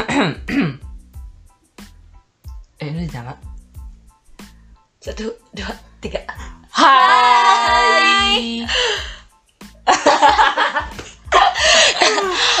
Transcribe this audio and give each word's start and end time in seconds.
eh 0.00 0.76
ini 2.80 3.04
nyala. 3.06 3.36
Satu, 4.96 5.28
dua, 5.52 5.72
tiga. 6.00 6.24
Hai. 6.72 8.64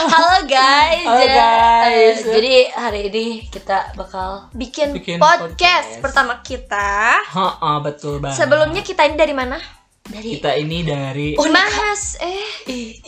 Halo 0.00 0.44
guys. 0.44 1.04
Halo, 1.04 1.24
Ja- 1.24 1.36
guys. 1.84 2.20
eh, 2.20 2.28
Jadi 2.28 2.52
hari 2.72 3.00
ini 3.08 3.24
kita 3.48 3.92
bakal 3.94 4.52
bikin, 4.52 4.92
Bikin 4.92 5.16
podcast, 5.16 5.48
podcast. 5.56 6.00
pertama 6.00 6.44
kita. 6.44 7.16
Heeh, 7.24 7.76
betul 7.80 8.20
banget. 8.20 8.36
Sebelumnya 8.36 8.82
kita 8.82 9.08
ini 9.08 9.16
dari 9.16 9.32
mana? 9.32 9.56
dari 10.00 10.34
kita 10.34 10.58
ini 10.58 10.82
dari 10.82 11.38
Bahas 11.38 12.18
eh 12.18 12.42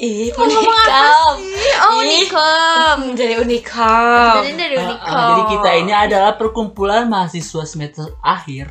ih, 0.02 0.14
ih, 0.20 0.30
ngomong 0.32 0.50
apa 0.58 0.66
Unicam. 0.66 1.34
sih? 1.38 1.70
Oh, 1.78 1.90
Ih. 1.94 1.98
Unicom. 2.02 2.98
dari 3.14 3.34
Unicam. 3.36 4.34
Jadi 4.36 4.50
dari 4.52 4.74
Uh, 4.74 4.82
uh, 4.82 4.88
Unicom. 4.88 5.22
jadi 5.30 5.42
kita 5.48 5.70
ini 5.78 5.92
adalah 5.94 6.32
perkumpulan 6.34 7.06
mahasiswa 7.06 7.62
semester 7.64 8.10
akhir 8.20 8.66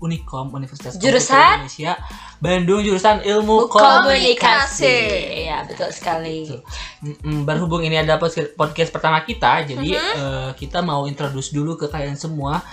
Unikom 0.00 0.48
Universitas 0.50 0.96
Komputer 0.96 1.20
Jurusan? 1.20 1.52
Indonesia 1.60 1.92
Bandung 2.40 2.80
jurusan 2.80 3.20
Ilmu 3.20 3.68
Komunikasi. 3.68 4.40
Komunikasi. 4.40 4.96
Iya, 5.44 5.60
betul 5.62 5.92
sekali. 5.92 6.48
Betul. 6.48 6.64
Mm-mm, 7.02 7.44
berhubung 7.44 7.84
ini 7.84 8.00
adalah 8.00 8.16
podcast 8.50 8.88
pertama 8.88 9.20
kita, 9.20 9.60
jadi 9.62 9.76
Mhm. 9.92 10.12
eh, 10.16 10.50
kita 10.56 10.80
mau 10.80 11.04
introduce 11.04 11.52
dulu 11.52 11.76
ke 11.76 11.84
kalian 11.86 12.16
semua. 12.16 12.64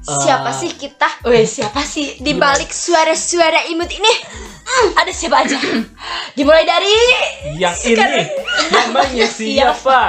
Siapa 0.00 0.50
sih 0.56 0.72
kita? 0.80 1.06
Weh, 1.28 1.44
siapa 1.44 1.84
sih 1.84 2.16
Di 2.24 2.32
balik 2.32 2.72
suara-suara 2.72 3.68
imut 3.68 3.92
ini, 3.92 4.12
Ada 4.96 5.12
siapa 5.12 5.44
aja? 5.44 5.60
Dimulai 6.32 6.64
dari 6.64 6.96
Yang 7.60 7.76
ini 7.92 8.22
namanya 8.72 9.26
siapa? 9.28 10.00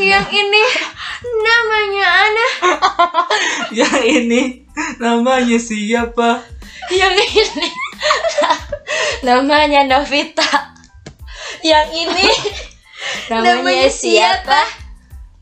yang 0.00 0.26
ini 0.32 0.64
namanya 1.44 2.06
Ana. 2.08 2.46
Yang 3.84 4.00
ini 4.08 4.42
namanya 4.98 5.58
siapa? 5.60 6.42
yang 6.90 7.14
ini. 7.14 7.68
Namanya 9.22 9.86
Novita. 9.86 10.74
Yang 11.62 11.88
ini 11.94 12.28
namanya, 13.30 13.62
Namanya 13.62 13.88
siapa? 13.92 14.60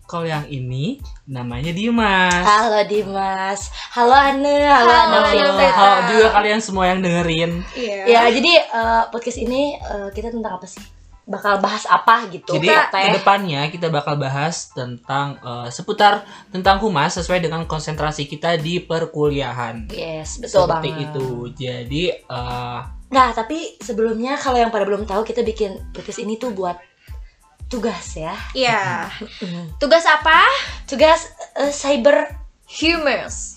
Kalau 0.05 0.29
yang 0.29 0.45
ini 0.53 1.01
namanya 1.31 1.70
Dimas. 1.70 2.42
Halo 2.42 2.83
Dimas. 2.91 3.70
Halo 3.95 4.19
Ane, 4.19 4.67
halo, 4.67 4.91
Halo, 4.91 5.14
Novita. 5.23 5.47
Novita. 5.47 5.70
Halo 5.78 5.98
juga 6.11 6.27
kalian 6.34 6.59
semua 6.59 6.91
yang 6.91 6.98
dengerin. 6.98 7.62
Iya. 7.78 8.03
Ya, 8.11 8.20
jadi 8.34 8.53
eh, 8.67 9.03
podcast 9.14 9.39
ini 9.39 9.78
eh, 9.78 10.11
kita 10.11 10.34
tentang 10.34 10.59
apa 10.59 10.67
sih? 10.67 10.83
Bakal 11.31 11.62
bahas 11.62 11.87
apa 11.87 12.27
gitu? 12.34 12.59
Jadi 12.59 12.67
ke 12.75 13.14
depannya 13.14 13.70
kita 13.70 13.87
bakal 13.87 14.19
bahas 14.19 14.75
tentang 14.75 15.39
eh, 15.39 15.70
seputar 15.70 16.27
tentang 16.50 16.83
humas 16.83 17.14
sesuai 17.14 17.39
dengan 17.39 17.62
konsentrasi 17.62 18.27
kita 18.27 18.59
di 18.59 18.83
perkuliahan. 18.83 19.87
Yes, 19.94 20.42
betul 20.42 20.67
Seperti 20.67 20.91
banget. 20.91 21.06
itu. 21.15 21.27
Jadi 21.55 22.03
eh, 22.11 22.81
Nah, 23.11 23.34
tapi 23.34 23.75
sebelumnya 23.83 24.39
kalau 24.39 24.55
yang 24.55 24.70
pada 24.70 24.87
belum 24.87 25.03
tahu 25.03 25.27
kita 25.27 25.42
bikin 25.42 25.91
podcast 25.91 26.22
ini 26.22 26.39
tuh 26.39 26.55
buat 26.55 26.78
tugas 27.71 28.19
ya. 28.19 28.35
Iya. 28.53 29.07
Tugas 29.79 30.03
apa? 30.03 30.43
Tugas 30.85 31.31
eh, 31.55 31.71
cyber 31.71 32.27
Humors. 32.67 33.57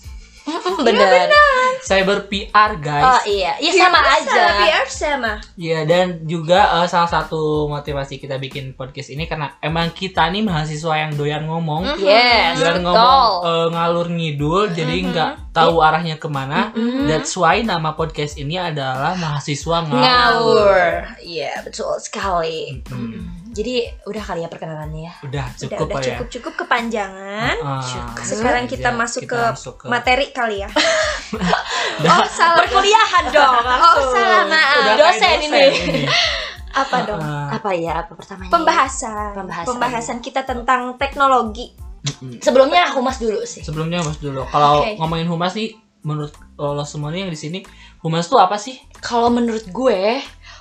bener. 0.76 1.32
cyber 1.80 2.28
PR 2.28 2.76
Oh 2.76 2.78
guys. 2.78 3.24
iya, 3.24 3.56
ya 3.56 3.72
sama 3.72 3.96
aja. 3.96 4.44
PR 4.60 4.84
sama. 4.84 5.32
Ya 5.56 5.88
dan 5.88 6.20
juga 6.28 6.68
eh, 6.68 6.86
salah 6.86 7.08
satu 7.08 7.64
motivasi 7.66 8.20
kita 8.20 8.36
bikin 8.36 8.76
podcast 8.76 9.08
ini 9.08 9.24
karena 9.24 9.56
emang 9.58 9.88
kita 9.90 10.28
nih 10.28 10.44
mahasiswa 10.44 11.00
yang 11.00 11.16
doyan 11.16 11.48
ngomong. 11.48 11.96
Yes, 11.96 12.60
Doyan 12.60 12.84
betul. 12.84 12.92
ngomong 12.92 13.30
eh, 13.40 13.66
ngalur 13.72 14.06
ngidul 14.12 14.62
jadi 14.70 14.94
nggak 15.08 15.32
tahu 15.56 15.80
arahnya 15.80 16.20
ke 16.20 16.28
mana. 16.28 16.76
Mm-mm. 16.76 17.08
That's 17.08 17.32
why 17.34 17.64
nama 17.64 17.96
podcast 17.96 18.36
ini 18.36 18.60
adalah 18.60 19.16
mahasiswa 19.16 19.88
ngawur. 19.88 20.04
Ngawur. 20.04 20.92
Iya, 21.24 21.64
betul 21.64 21.96
sekali. 21.96 22.84
Hmm, 22.84 23.43
Jadi 23.54 23.74
udah 24.04 24.22
kali 24.24 24.42
ya 24.42 24.48
perkenalannya 24.48 25.02
ya. 25.04 25.14
udah 25.22 25.44
Udah, 25.46 25.46
cukup 25.56 25.78
udah 25.80 25.94
Pak, 25.94 26.00
ya. 26.00 26.06
cukup 26.10 26.26
cukup 26.28 26.52
kepanjangan. 26.58 27.56
Ah, 27.60 27.78
Cukup. 27.80 28.24
Sekarang 28.26 28.64
kita 28.66 28.88
ya, 28.88 28.96
masuk 28.96 29.20
kita 29.22 29.30
ke 29.30 29.40
masuk 29.54 29.74
ke- 29.78 29.86
Materi 29.86 30.26
kali 30.28 30.56
ya. 30.58 30.68
Oh, 31.96 32.26
salah. 32.26 32.58
Perkuliahan 32.60 33.24
dong. 33.30 33.54
Oh, 33.62 33.96
salah 34.10 34.42
maaf. 34.44 34.76
udah 34.82 34.94
dosen 34.98 35.38
ini. 35.40 35.64
Apa 36.82 36.96
dong? 37.06 37.20
Ah, 37.20 37.54
Apa 37.54 37.70
ya? 37.72 38.02
Apa 38.02 38.12
pertamanya? 38.12 38.50
Pembahasan. 38.50 39.30
Pembahasan. 39.32 39.66
Pembahasan 39.68 40.18
kita 40.18 40.42
tentang 40.42 40.98
teknologi. 40.98 41.70
mm-mm. 42.02 42.42
Sebelumnya 42.42 42.90
humas 42.92 43.16
dulu 43.16 43.42
sih. 43.44 43.62
Sebelumnya 43.62 44.02
mas 44.02 44.18
dulu. 44.18 44.42
Kalau 44.44 44.82
Oke. 44.82 44.98
ngomongin 44.98 45.28
humas 45.28 45.54
nih, 45.54 45.70
menurut 46.02 46.34
lo 46.56 46.82
semuanya 46.82 47.24
yang 47.24 47.32
di 47.32 47.38
sini, 47.38 47.58
humas 48.00 48.26
tuh 48.26 48.36
apa 48.36 48.58
sih? 48.58 48.74
Kalau 48.98 49.30
menurut 49.30 49.64
gue, 49.64 50.18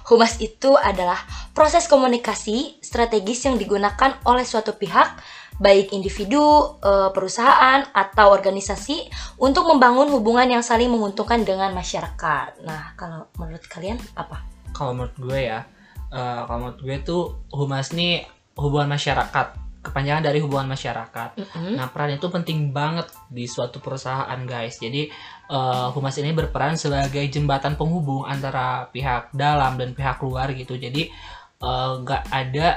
humas 0.08 0.40
itu 0.44 0.76
adalah 0.76 1.20
proses 1.56 1.88
komunikasi 1.88 2.80
strategis 2.84 3.48
yang 3.48 3.56
digunakan 3.56 4.20
oleh 4.28 4.44
suatu 4.44 4.76
pihak, 4.76 5.20
baik 5.62 5.94
individu, 5.96 6.78
eh, 6.82 7.10
perusahaan, 7.14 7.86
atau 7.94 8.34
organisasi 8.34 9.08
untuk 9.40 9.70
membangun 9.70 10.12
hubungan 10.12 10.60
yang 10.60 10.64
saling 10.66 10.92
menguntungkan 10.92 11.46
dengan 11.48 11.72
masyarakat. 11.72 12.66
Nah, 12.66 12.98
kalau 13.00 13.30
menurut 13.40 13.64
kalian 13.70 14.02
apa? 14.18 14.44
Kalau 14.74 14.92
menurut 14.98 15.16
gue 15.16 15.40
ya, 15.48 15.64
eh, 16.12 16.42
kalau 16.50 16.60
menurut 16.70 16.80
gue 16.82 16.98
tuh 17.06 17.24
humas 17.54 17.94
nih 17.94 18.26
hubungan 18.58 18.98
masyarakat, 18.98 19.63
kepanjangan 19.84 20.24
dari 20.24 20.40
hubungan 20.40 20.72
masyarakat. 20.72 21.36
Mm-mm. 21.36 21.76
Nah, 21.76 21.92
peran 21.92 22.16
itu 22.16 22.32
penting 22.32 22.72
banget 22.72 23.12
di 23.28 23.44
suatu 23.46 23.84
perusahaan, 23.84 24.40
guys. 24.48 24.80
Jadi, 24.80 25.12
eh, 25.52 25.88
humas 25.92 26.16
ini 26.18 26.32
berperan 26.32 26.80
sebagai 26.80 27.22
jembatan 27.28 27.76
penghubung 27.76 28.24
antara 28.24 28.88
pihak 28.90 29.36
dalam 29.36 29.76
dan 29.76 29.92
pihak 29.92 30.24
luar 30.24 30.56
gitu. 30.56 30.80
Jadi, 30.80 31.12
eh, 31.60 31.92
nggak 32.00 32.24
ada 32.32 32.68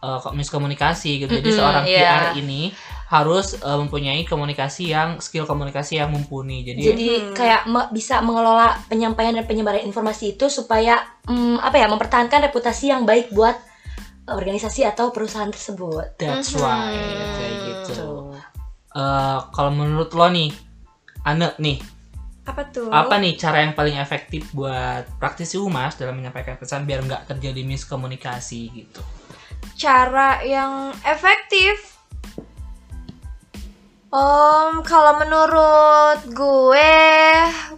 eh, 0.00 0.16
kok 0.16 0.32
miskomunikasi 0.32 1.26
gitu. 1.26 1.32
Jadi, 1.42 1.50
Mm-mm, 1.52 1.60
seorang 1.60 1.84
iya. 1.84 2.32
PR 2.32 2.40
ini 2.40 2.72
harus 3.10 3.58
eh, 3.58 3.76
mempunyai 3.76 4.22
komunikasi 4.24 4.94
yang 4.94 5.20
skill 5.20 5.44
komunikasi 5.44 6.00
yang 6.00 6.08
mumpuni. 6.08 6.62
Jadi, 6.64 6.80
Jadi 6.80 7.08
Hmm. 7.10 7.34
kayak 7.36 7.62
me- 7.68 7.90
bisa 7.92 8.22
mengelola 8.24 8.80
penyampaian 8.88 9.34
dan 9.36 9.44
penyebaran 9.44 9.82
informasi 9.84 10.38
itu 10.38 10.46
supaya 10.48 11.04
mm, 11.28 11.60
apa 11.60 11.76
ya 11.76 11.90
mempertahankan 11.90 12.48
reputasi 12.48 12.88
yang 12.88 13.04
baik 13.04 13.34
buat 13.34 13.58
organisasi 14.28 14.84
atau 14.84 15.14
perusahaan 15.14 15.48
tersebut. 15.48 16.16
that's 16.20 16.52
Mhm. 16.52 16.60
why 16.60 16.96
kayak 17.38 17.56
gitu. 17.64 17.94
Tuh. 17.96 18.36
Eh, 18.90 19.38
kalau 19.54 19.70
menurut 19.70 20.10
lo 20.12 20.26
nih, 20.28 20.50
Ane 21.22 21.52
nih, 21.60 21.78
Apa 22.48 22.66
tuh? 22.72 22.88
apa 22.88 23.20
nih 23.20 23.36
cara 23.36 23.62
yang 23.62 23.76
paling 23.76 24.00
efektif 24.00 24.50
buat 24.56 25.06
praktisi 25.20 25.60
humas 25.60 25.94
dalam 26.00 26.16
menyampaikan 26.16 26.56
pesan 26.56 26.88
biar 26.88 27.04
nggak 27.04 27.28
terjadi 27.28 27.60
miskomunikasi 27.62 28.72
gitu 28.72 29.04
cara 29.80 30.44
yang 30.44 30.92
efektif? 31.08 31.96
Om, 34.10 34.82
kalau 34.82 35.22
menurut 35.22 36.34
gue 36.34 36.90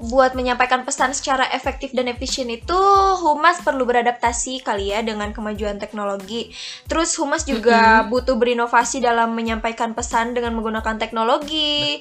buat 0.00 0.32
menyampaikan 0.32 0.80
pesan 0.80 1.12
secara 1.12 1.44
efektif 1.52 1.92
dan 1.92 2.08
efisien 2.08 2.48
itu 2.48 2.72
humas 3.20 3.60
perlu 3.60 3.84
beradaptasi 3.84 4.64
kali 4.64 4.96
ya 4.96 5.04
dengan 5.04 5.36
kemajuan 5.36 5.76
teknologi. 5.76 6.48
Terus 6.88 7.12
humas 7.20 7.44
juga 7.44 8.08
butuh 8.08 8.40
berinovasi 8.40 9.04
dalam 9.04 9.36
menyampaikan 9.36 9.92
pesan 9.92 10.32
dengan 10.32 10.56
menggunakan 10.56 10.96
teknologi. 10.96 12.00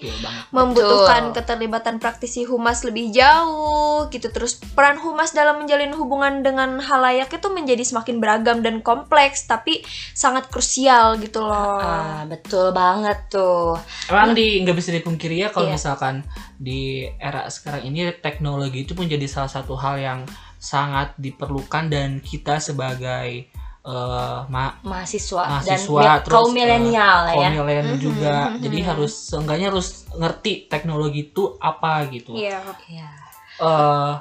membutuhkan 0.56 1.32
Betul. 1.32 1.36
keterlibatan 1.44 1.96
praktisi 2.00 2.44
humas 2.48 2.84
lebih 2.88 3.12
jauh 3.12 4.08
gitu 4.12 4.28
terus 4.32 4.60
peran 4.76 5.00
humas 5.00 5.32
dalam 5.32 5.60
menjalin 5.64 5.92
hubungan 5.96 6.44
dengan 6.44 6.80
halayak 6.80 7.32
itu 7.32 7.48
menjadi 7.48 7.84
semakin 7.84 8.20
beragam 8.20 8.60
dan 8.60 8.84
kompleks 8.84 9.48
tapi 9.48 9.84
sangat 10.12 10.48
krusial 10.52 11.16
gitu 11.20 11.44
loh 11.44 11.80
Ah, 11.80 12.24
betul 12.28 12.76
banget 12.76 13.32
tuh. 13.32 13.80
emang 14.12 14.21
di 14.32 14.62
nggak 14.62 14.78
bisa 14.78 14.90
dipungkiri 14.92 15.36
ya 15.38 15.50
kalau 15.50 15.66
Iya. 15.66 15.76
misalkan 15.76 16.16
di 16.56 16.82
era 17.18 17.48
sekarang 17.48 17.82
ini 17.84 18.14
teknologi 18.16 18.84
itu 18.84 18.94
menjadi 18.94 19.26
salah 19.26 19.50
satu 19.50 19.74
hal 19.74 19.98
yang 19.98 20.20
sangat 20.56 21.18
diperlukan 21.18 21.90
dan 21.90 22.10
kita 22.20 22.58
sebagai 22.58 23.50
eh, 23.82 24.40
ma- 24.46 24.78
Mahasiswa, 24.86 25.42
Mahasiswa, 25.58 26.02
dan 26.06 26.22
terus, 26.22 26.34
kaum 26.38 26.50
eh, 26.50 26.56
milenial 26.56 27.20
kaum 27.28 27.42
ya. 27.42 27.50
milenial 27.52 27.98
Mhm, 27.98 27.98
juga 27.98 28.36
mhm. 28.48 28.62
jadi 28.62 28.80
harus 28.86 29.14
seenggaknya 29.26 29.68
harus 29.68 29.88
ngerti 30.14 30.70
teknologi 30.70 31.26
itu 31.28 31.58
apa 31.58 32.06
gitu 32.08 32.38
Iya. 32.38 32.62
Iya. 32.86 33.10
Eh, 33.58 34.14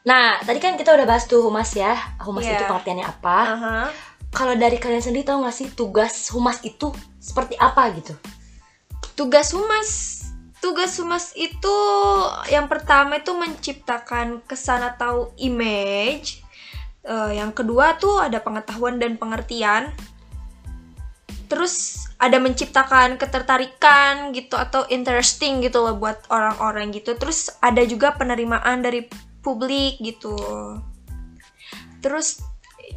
Nah, 0.00 0.40
tadi 0.40 0.56
kan 0.56 0.80
kita 0.80 0.96
udah 0.96 1.04
bahas 1.04 1.28
tuh 1.28 1.44
humas 1.44 1.76
ya. 1.76 1.92
Humas 2.18 2.40
Iya. 2.40 2.56
itu 2.56 2.64
pengertiannya 2.64 3.04
apa? 3.04 3.38
Aha. 3.46 3.76
Kalau 4.30 4.54
dari 4.54 4.78
kalian 4.78 5.02
sendiri 5.02 5.26
tahu 5.26 5.44
nggak 5.44 5.52
sih 5.52 5.68
tugas 5.70 6.30
humas 6.30 6.62
itu 6.62 6.88
seperti 7.18 7.58
apa 7.58 7.90
gitu? 7.92 8.16
Tugas 9.20 9.52
humas. 9.52 9.90
Tugas 10.64 10.96
humas 10.96 11.36
itu 11.36 11.76
yang 12.48 12.72
pertama 12.72 13.20
itu 13.20 13.36
menciptakan 13.36 14.40
kesan 14.48 14.80
atau 14.80 15.36
image. 15.36 16.40
Eh, 17.04 17.36
yang 17.36 17.52
kedua 17.52 18.00
tuh 18.00 18.16
ada 18.16 18.40
pengetahuan 18.40 18.96
dan 18.96 19.20
pengertian. 19.20 19.92
Terus 21.52 22.08
ada 22.16 22.40
menciptakan 22.40 23.20
ketertarikan 23.20 24.32
gitu 24.32 24.56
atau 24.56 24.88
interesting 24.88 25.60
gitu 25.60 25.84
loh 25.84 26.00
buat 26.00 26.24
orang-orang 26.32 26.88
gitu. 26.96 27.12
Terus 27.20 27.52
ada 27.60 27.84
juga 27.84 28.16
penerimaan 28.16 28.80
dari 28.80 29.04
publik 29.44 30.00
gitu. 30.00 30.32
Terus 32.00 32.40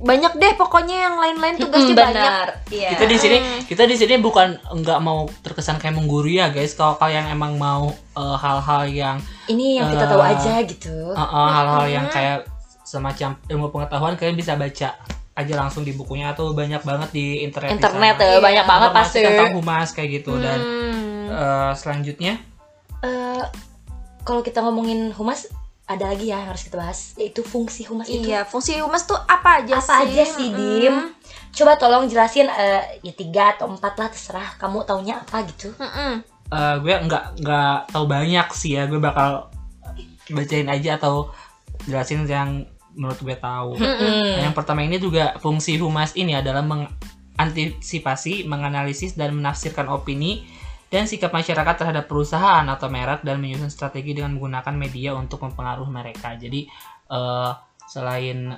banyak 0.03 0.35
deh 0.35 0.53
pokoknya 0.53 0.97
yang 1.01 1.15
lain-lain 1.15 1.55
tugasnya 1.57 1.95
Mm, 1.95 2.03
banyak. 2.03 2.47
Iya. 2.69 2.89
kita 2.91 3.05
di 3.05 3.17
sini 3.17 3.37
kita 3.63 3.83
di 3.83 3.95
sini 3.95 4.19
bukan 4.19 4.47
nggak 4.59 4.99
mau 4.99 5.23
terkesan 5.39 5.79
kayak 5.79 5.95
menggurui 5.95 6.37
ya 6.37 6.49
guys 6.49 6.73
kalau 6.73 6.95
kalian 6.95 7.23
emang 7.27 7.55
mau 7.55 7.87
eh, 8.13 8.37
hal-hal 8.37 8.83
yang 8.85 9.17
Ini 9.45 9.79
yang 9.79 9.87
kita 9.89 10.03
Eh, 10.03 10.09
tahu 10.09 10.21
aja 10.21 10.53
gitu. 10.61 10.95
eh, 11.09 11.19
eh, 11.19 11.49
hal-hal 11.49 11.85
yang 11.87 12.07
kayak 12.07 12.43
semacam 12.83 13.39
ilmu 13.45 13.67
pengetahuan 13.69 14.13
kalian 14.13 14.35
bisa 14.35 14.53
baca 14.53 14.99
aja 15.33 15.53
langsung 15.55 15.81
di 15.81 15.91
bukunya 15.91 16.29
atau 16.29 16.51
banyak 16.51 16.79
banget 16.79 17.09
di 17.09 17.25
internet 17.41 17.73
Internet 17.73 18.15
ya, 18.17 18.37
banyak 18.37 18.65
banget 18.67 18.91
pasti. 18.93 19.19
tentang 19.19 19.49
humas 19.51 19.89
kayak 19.89 20.19
gitu 20.19 20.35
dan 20.35 20.59
Hmm. 20.59 21.25
eh, 21.29 21.71
selanjutnya 21.73 22.37
Eh, 22.99 23.43
kalau 24.21 24.39
kita 24.39 24.59
ngomongin 24.59 25.11
humas 25.11 25.47
ada 25.83 26.15
lagi 26.15 26.31
ya 26.31 26.39
yang 26.39 26.47
harus 26.47 26.63
kita 26.63 26.79
bahas 26.79 27.11
yaitu 27.19 27.43
fungsi 27.43 27.83
humas 27.83 28.07
itu. 28.07 28.23
iya 28.23 28.47
fungsi 28.47 28.79
humas 28.79 29.03
tuh 29.03 29.19
apa 29.19 29.59
aja 29.59 29.83
Apa 29.83 30.07
sih 30.07 30.15
aja 30.15 30.23
sih, 30.23 30.47
Mm-mm. 30.47 30.59
Dim? 30.79 30.95
Coba 31.53 31.75
tolong 31.75 32.07
jelasin 32.07 32.47
eh, 32.47 33.03
ya 33.03 33.13
tiga 33.13 33.53
atau 33.53 33.67
empat 33.67 33.93
lah 33.99 34.07
terserah 34.07 34.55
kamu 34.57 34.87
taunya 34.87 35.19
apa 35.19 35.43
gitu. 35.43 35.75
Mm-mm. 35.75 36.23
eh, 36.49 36.75
gue 36.79 36.95
nggak 37.03 37.23
nggak 37.43 37.77
tahu 37.91 38.05
banyak 38.07 38.47
sih 38.55 38.79
ya 38.79 38.87
gue 38.87 38.97
bakal 38.97 39.51
bacain 40.31 40.71
aja 40.71 40.95
atau 40.95 41.35
jelasin 41.83 42.23
yang 42.23 42.63
menurut 42.95 43.19
gue 43.19 43.35
tahu 43.35 43.75
Hmm. 43.75 44.39
Nah, 44.39 44.47
yang 44.47 44.55
pertama 44.55 44.85
ini 44.85 45.01
juga 45.01 45.35
fungsi 45.41 45.75
humas 45.75 46.13
ini 46.15 46.31
adalah 46.37 46.61
mengantisipasi, 46.63 48.45
menganalisis 48.47 49.17
dan 49.17 49.35
menafsirkan 49.35 49.89
opini 49.89 50.45
dan 50.93 51.09
sikap 51.09 51.33
masyarakat 51.33 51.73
terhadap 51.73 52.05
perusahaan 52.05 52.61
atau 52.69 52.85
merek 52.85 53.25
dan 53.25 53.41
menyusun 53.41 53.73
strategi 53.73 54.13
dengan 54.13 54.37
menggunakan 54.37 54.77
media 54.77 55.17
untuk 55.17 55.41
mempengaruhi 55.41 55.89
mereka. 55.89 56.37
Jadi 56.37 56.69
eh, 57.09 57.51
selain 57.89 58.53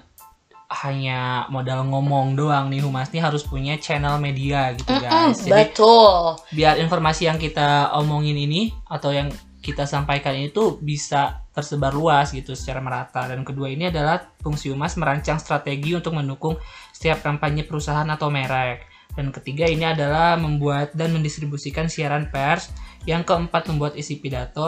hanya 0.66 1.48
modal 1.48 1.88
ngomong 1.88 2.36
doang 2.36 2.68
nih 2.68 2.84
humas 2.84 3.14
nih 3.16 3.24
harus 3.24 3.48
punya 3.48 3.80
channel 3.80 4.20
media 4.20 4.76
gitu 4.76 4.92
guys. 5.00 5.48
Jadi 5.48 5.72
betul. 5.72 6.36
biar 6.52 6.76
informasi 6.84 7.32
yang 7.32 7.40
kita 7.40 7.96
omongin 7.96 8.36
ini 8.36 8.76
atau 8.92 9.16
yang 9.16 9.32
kita 9.64 9.88
sampaikan 9.88 10.36
itu 10.36 10.78
bisa 10.78 11.48
tersebar 11.56 11.96
luas 11.96 12.36
gitu 12.36 12.54
secara 12.54 12.84
merata 12.84 13.26
dan 13.26 13.42
kedua 13.42 13.72
ini 13.72 13.90
adalah 13.90 14.22
fungsi 14.44 14.70
humas 14.70 14.94
merancang 15.00 15.42
strategi 15.42 15.96
untuk 15.98 16.14
mendukung 16.14 16.60
setiap 16.94 17.26
kampanye 17.26 17.66
perusahaan 17.66 18.06
atau 18.06 18.30
merek 18.30 18.95
dan 19.16 19.32
ketiga 19.32 19.66
ini 19.66 19.84
adalah 19.84 20.36
membuat 20.36 20.92
dan 20.94 21.12
mendistribusikan 21.12 21.88
siaran 21.88 22.28
pers 22.28 22.70
yang 23.06 23.24
keempat 23.24 23.70
membuat 23.70 23.96
isi 23.96 24.18
pidato 24.18 24.66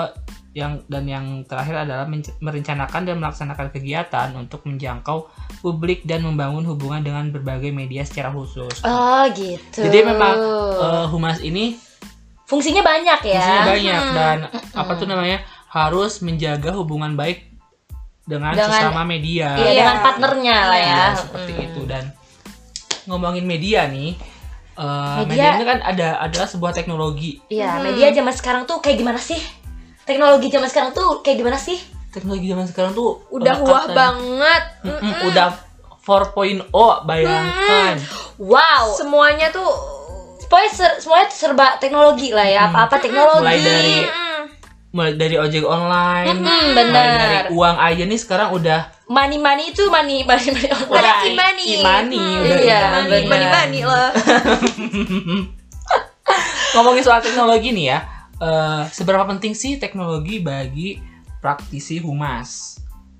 yang 0.53 0.81
dan 0.87 1.05
yang 1.05 1.25
terakhir 1.45 1.85
adalah 1.85 2.09
merencanakan 2.39 3.01
dan 3.05 3.15
melaksanakan 3.17 3.67
kegiatan 3.69 4.33
untuk 4.33 4.65
menjangkau 4.65 5.29
publik 5.59 6.01
dan 6.03 6.25
membangun 6.25 6.65
hubungan 6.65 7.01
dengan 7.01 7.29
berbagai 7.29 7.69
media 7.69 8.01
secara 8.01 8.29
khusus 8.29 8.81
Oh 8.81 9.25
gitu. 9.33 9.83
jadi 9.83 10.05
memang 10.05 10.35
eh, 10.77 11.05
humas 11.09 11.41
ini 11.41 11.77
fungsinya 12.47 12.79
banyak 12.79 13.19
ya. 13.27 13.43
Fungsinya 13.43 13.63
banyak 13.67 14.03
dan 14.15 14.37
apa 14.71 14.91
tuh 14.95 15.05
namanya 15.05 15.43
harus 15.67 16.23
menjaga 16.23 16.71
hubungan 16.73 17.13
baik 17.13 17.43
dengan, 18.23 18.55
Dengan- 18.55 18.71
sesama 18.71 19.03
media. 19.03 19.55
Iya, 19.55 19.67
Iya. 19.67 19.75
dengan 19.83 19.97
partnernya 19.99 20.55
lah 20.71 20.79
ya. 20.79 20.87
Iya, 20.87 21.05
seperti 21.19 21.53
itu 21.59 21.81
dan 21.83 22.03
ngomongin 23.07 23.43
media 23.43 23.87
nih 23.87 24.15
eh, 24.77 25.25
Media- 25.25 25.25
media. 25.25 25.49
ini 25.53 25.65
kan 25.65 25.79
ada 25.81 26.07
adalah 26.19 26.45
sebuah 26.45 26.71
teknologi. 26.71 27.41
Iya, 27.47 27.81
media 27.81 28.09
zaman 28.11 28.31
sekarang 28.31 28.63
tuh 28.63 28.77
kayak 28.77 28.97
gimana 28.97 29.17
sih? 29.17 29.41
Teknologi 30.03 30.47
zaman 30.47 30.65
sekarang 30.65 30.91
tuh 30.93 31.19
kayak 31.19 31.37
gimana 31.37 31.57
sih? 31.57 31.75
Teknologi 32.07 32.47
zaman 32.47 32.63
sekarang 32.63 32.93
tuh 32.93 33.25
udah 33.29 33.55
wah 33.59 33.85
banget 33.87 34.63
Mm-mm, 34.81 35.27
udah 35.27 35.49
4.0 35.99 36.71
bayangkan. 37.03 37.95
Wow. 38.37 38.95
semuanya 38.95 39.49
tuh 39.49 39.67
Pokoknya 40.47 40.71
ser- 40.71 40.97
semuanya 40.97 41.27
serba 41.27 41.75
teknologi 41.75 42.31
lah 42.31 42.47
ya. 42.47 42.71
Apa-apa 42.71 43.03
teknologi. 43.03 43.43
Mulai 43.43 43.59
dari 43.59 43.95
Mm. 43.99 44.26
Mulai 44.89 45.13
dari 45.13 45.35
ojek 45.35 45.63
online, 45.63 46.37
mulai 46.37 46.73
benar. 46.73 47.05
dari 47.13 47.37
uang 47.51 47.77
aja 47.77 48.03
nih 48.03 48.17
sekarang 48.17 48.49
udah 48.51 48.81
Money 49.05 49.37
money 49.37 49.71
itu 49.71 49.87
money 49.87 50.21
money 50.21 50.51
money. 50.51 50.67
Udah 50.67 50.79
udah 50.89 51.15
imani. 51.23 51.63
imani, 51.73 52.19
Hmm, 52.19 52.41
udah 52.41 52.59
iya, 52.59 52.79
imani. 53.07 53.23
Mani 53.25 53.45
mani 53.47 53.79
lah. 53.81 54.09
ngomongin 56.73 57.01
soal 57.01 57.21
teknologi 57.21 57.71
nih 57.71 57.85
ya 57.87 57.99
eh, 58.37 58.81
seberapa 58.89 59.23
penting 59.25 59.53
sih 59.53 59.75
teknologi 59.77 60.37
bagi 60.37 60.99
praktisi 61.37 61.97
humas 61.97 62.77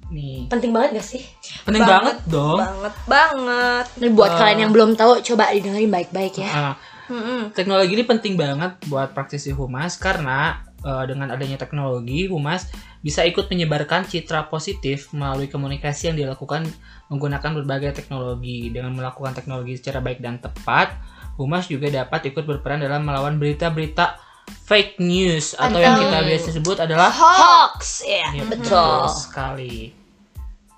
nih 0.08 0.48
Penting 0.48 0.72
banget 0.72 0.90
gak 0.94 1.08
sih? 1.10 1.24
penting 1.64 1.84
banget, 1.84 2.16
dong 2.26 2.60
banget 2.60 2.94
banget. 3.06 3.86
Ini 3.96 4.08
buat 4.10 4.32
Eh. 4.32 4.38
kalian 4.38 4.60
yang 4.60 4.72
belum 4.72 4.92
tahu 4.94 5.20
coba 5.22 5.52
didengerin 5.52 5.88
baik-baik 5.88 6.36
ya. 6.38 6.48
Ah, 6.50 6.76
Mm-mm. 7.08 7.52
teknologi 7.52 7.92
ini 7.92 8.04
penting 8.04 8.36
banget 8.36 8.76
buat 8.86 9.12
praktisi 9.12 9.52
humas 9.52 9.96
karena 9.96 10.64
eh, 10.84 11.06
dengan 11.10 11.34
adanya 11.34 11.58
teknologi 11.58 12.28
humas 12.28 12.70
bisa 13.02 13.24
ikut 13.24 13.48
menyebarkan 13.48 14.04
citra 14.06 14.52
positif 14.52 15.14
melalui 15.16 15.48
komunikasi 15.48 16.12
yang 16.12 16.18
dilakukan 16.18 16.68
menggunakan 17.08 17.64
berbagai 17.64 18.04
teknologi 18.04 18.68
dengan 18.74 18.94
melakukan 18.98 19.32
teknologi 19.38 19.80
secara 19.80 20.04
baik 20.04 20.20
dan 20.20 20.42
tepat 20.42 20.92
humas 21.38 21.70
juga 21.70 21.88
dapat 21.94 22.34
ikut 22.34 22.44
berperan 22.44 22.82
dalam 22.82 23.06
melawan 23.06 23.38
berita-berita 23.38 24.18
fake 24.48 25.00
news 25.04 25.54
atau 25.56 25.78
yang 25.80 26.00
kita 26.00 26.24
biasa 26.24 26.50
sebut 26.56 26.78
adalah 26.80 27.12
Hoax, 27.12 28.04
ya 28.04 28.32
Iya, 28.32 28.44
betul. 28.48 29.08
sekali. 29.12 29.92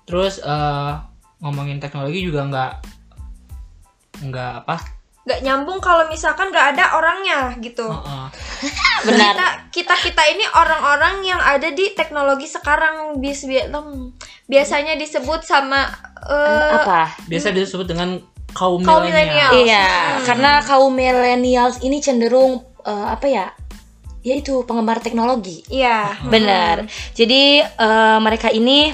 Terus 0.04 0.42
eh, 0.42 0.92
ngomongin 1.40 1.80
teknologi 1.80 2.20
juga 2.20 2.44
nggak 2.46 2.72
nggak 4.28 4.52
apa? 4.66 4.99
Gak 5.28 5.44
nyambung 5.44 5.84
kalau 5.84 6.08
misalkan 6.08 6.48
gak 6.48 6.76
ada 6.76 6.96
orangnya 6.96 7.52
gitu. 7.60 7.84
Heeh. 7.84 8.26
Benar. 9.08 9.32
Kita 9.36 9.46
kita 9.68 9.94
kita 10.00 10.22
ini 10.32 10.44
orang-orang 10.56 11.20
yang 11.24 11.40
ada 11.40 11.68
di 11.68 11.92
teknologi 11.92 12.48
sekarang 12.48 13.20
bis 13.20 13.44
bi- 13.44 13.68
em, 13.68 14.16
biasanya 14.48 14.96
disebut 14.96 15.44
sama 15.44 15.88
eh, 16.24 16.72
Apa? 16.80 17.20
Biasa 17.28 17.52
disebut 17.52 17.86
dengan 17.88 18.16
kaum, 18.56 18.82
Kaum 18.82 19.04
milenial. 19.04 19.52
Iya, 19.60 20.20
karena 20.24 20.60
kaum 20.64 20.92
millennials 20.92 21.80
ini 21.84 22.00
cenderung 22.00 22.64
eh, 22.84 23.06
apa 23.12 23.26
ya? 23.28 23.46
Ya 24.20 24.36
itu 24.36 24.64
penggemar 24.68 25.00
teknologi. 25.00 25.64
Iya. 25.68 26.16
Benar. 26.28 26.88
Jadi 27.12 27.60
eh, 27.60 28.18
mereka 28.20 28.48
ini 28.52 28.92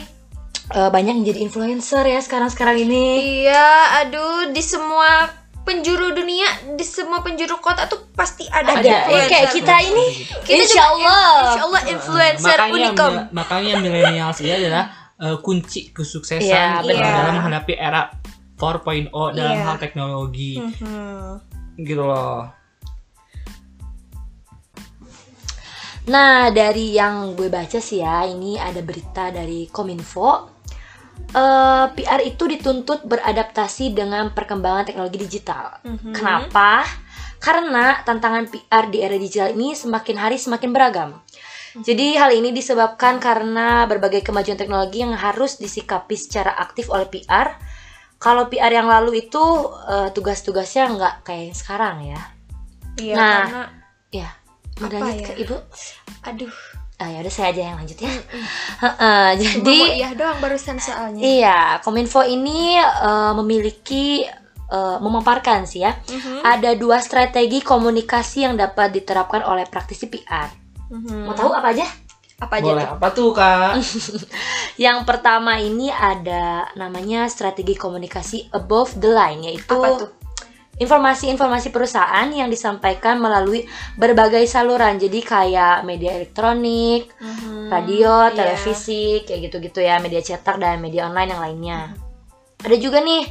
eh, 0.74 0.90
banyak 0.90 1.22
menjadi 1.22 1.38
influencer 1.42 2.02
ya 2.06 2.18
sekarang-sekarang 2.18 2.82
ini. 2.82 3.06
Iya, 3.46 4.02
aduh 4.02 4.50
di 4.50 4.62
semua 4.62 5.45
penjuru 5.66 6.14
dunia, 6.14 6.46
di 6.72 6.86
semua 6.86 7.20
penjuru 7.20 7.58
kota 7.58 7.84
tuh 7.84 8.06
pasti 8.14 8.46
ada, 8.46 8.70
Ada. 8.72 8.80
Ya, 8.80 8.98
influencer. 9.02 9.26
kayak 9.28 9.48
kita 9.50 9.74
ini 9.82 10.04
Kita 10.40 10.54
Insya 10.54 10.70
juga 10.70 10.84
Allah. 10.86 11.18
in- 11.18 11.42
Insya 11.42 11.60
Allah 11.60 11.82
influencer 11.84 12.56
makanya 12.56 12.72
unicorn. 12.72 13.14
makanya 13.34 13.72
milenials 13.76 14.38
ini 14.40 14.52
adalah 14.54 14.84
eh, 15.16 15.36
kunci 15.40 15.90
kesuksesan 15.90 16.44
Iya, 16.44 16.64
eh, 16.78 16.86
benar. 16.86 17.12
dalam 17.18 17.34
menghadapi 17.36 17.72
era 17.74 18.12
4.0 18.54 19.08
dalam 19.32 19.52
Iya. 19.52 19.64
hal 19.64 19.76
teknologi 19.76 20.52
Mhm. 20.56 21.82
gitu 21.82 22.02
loh. 22.02 22.52
Nah, 26.06 26.54
dari 26.54 26.94
yang 26.94 27.34
gue 27.34 27.50
baca 27.50 27.76
sih 27.76 27.98
ya, 27.98 28.22
ini 28.24 28.54
ada 28.54 28.78
berita 28.78 29.34
dari 29.34 29.66
Kominfo. 29.66 30.55
Eh, 31.36 31.86
PR 31.92 32.20
itu 32.24 32.48
dituntut 32.48 33.04
beradaptasi 33.04 33.92
dengan 33.92 34.32
perkembangan 34.32 34.88
teknologi 34.88 35.20
digital. 35.20 35.84
Mhm. 35.84 36.16
Kenapa? 36.16 36.80
Karena 37.36 38.00
tantangan 38.00 38.48
PR 38.48 38.88
di 38.88 39.04
era 39.04 39.20
digital 39.20 39.52
ini 39.52 39.76
semakin 39.76 40.16
hari 40.16 40.40
semakin 40.40 40.72
beragam. 40.72 41.20
Jadi 41.76 42.16
hal 42.16 42.32
ini 42.32 42.56
disebabkan 42.56 43.20
karena 43.20 43.84
berbagai 43.84 44.24
kemajuan 44.24 44.56
teknologi 44.56 45.04
yang 45.04 45.12
harus 45.12 45.60
disikapi 45.60 46.16
secara 46.16 46.56
aktif 46.56 46.88
oleh 46.88 47.04
PR. 47.12 47.52
Kalau 48.16 48.48
PR 48.48 48.72
yang 48.72 48.88
lalu 48.88 49.28
itu 49.28 49.44
eh, 49.92 50.08
tugas-tugasnya 50.16 50.88
nggak 50.96 51.14
kayak 51.20 51.52
yang 51.52 51.58
sekarang 51.60 51.96
ya. 52.16 52.20
Iya, 52.96 53.12
Nah, 53.12 53.28
karena 53.44 53.62
Ya, 54.08 54.28
mau 54.80 54.88
lanjut 54.88 55.20
ya? 55.20 55.26
ke 55.28 55.32
ibu? 55.44 55.56
aduh, 56.24 56.54
Ah 56.96 57.12
ya 57.12 57.20
udah 57.20 57.28
saya 57.28 57.52
aja 57.52 57.60
yang 57.68 57.76
lanjut 57.76 57.98
ya. 58.00 58.08
Heeh, 58.08 59.26
cuma 59.36 59.52
jadi 59.52 59.76
mau 59.76 59.92
iya 59.92 60.08
doang 60.16 60.38
barusan 60.40 60.80
soalnya. 60.80 61.20
iya, 61.20 61.60
Kominfo 61.84 62.24
ini 62.24 62.80
eh, 62.80 63.32
memiliki 63.36 64.24
eh, 64.66 64.96
memaparkan 64.98 65.68
sih 65.68 65.84
ya. 65.84 65.92
Mhm. 65.92 66.40
Ada 66.40 66.72
dua 66.72 66.96
strategi 66.98 67.60
komunikasi 67.60 68.48
yang 68.48 68.56
dapat 68.56 68.96
diterapkan 68.96 69.44
oleh 69.44 69.68
praktisi 69.68 70.08
PR. 70.08 70.48
Mhm. 70.88 71.28
Mau 71.28 71.36
tahu 71.36 71.52
apa 71.52 71.70
aja? 71.70 71.84
apa 72.36 72.60
aja 72.60 72.68
Boleh 72.68 72.84
tuh? 72.84 72.94
apa 73.00 73.08
tuh 73.12 73.30
kak? 73.32 73.72
Yang 74.84 74.98
pertama 75.08 75.56
ini 75.56 75.88
ada 75.88 76.68
namanya 76.76 77.24
strategi 77.32 77.72
komunikasi 77.72 78.52
above 78.52 78.92
the 79.00 79.08
line 79.08 79.40
yaitu 79.40 79.72
Apa 79.72 79.88
tuh? 79.96 80.10
Informasi-informasi 80.76 81.72
perusahaan 81.72 82.28
yang 82.28 82.52
disampaikan 82.52 83.16
melalui 83.16 83.64
berbagai 83.96 84.44
saluran. 84.44 85.00
Jadi 85.00 85.20
kayak 85.24 85.88
media 85.88 86.16
elektronik, 86.20 87.08
Mhm. 87.16 87.72
radio, 87.72 88.28
Iya. 88.28 88.34
televisi, 88.36 89.24
kayak 89.24 89.40
gitu-gitu 89.50 89.80
ya, 89.80 89.96
media 89.98 90.20
cetak 90.20 90.60
dan 90.60 90.78
media 90.84 91.08
online 91.08 91.30
yang 91.32 91.42
lainnya. 91.42 91.80
Ada 92.64 92.76
juga 92.76 93.00
nih 93.00 93.24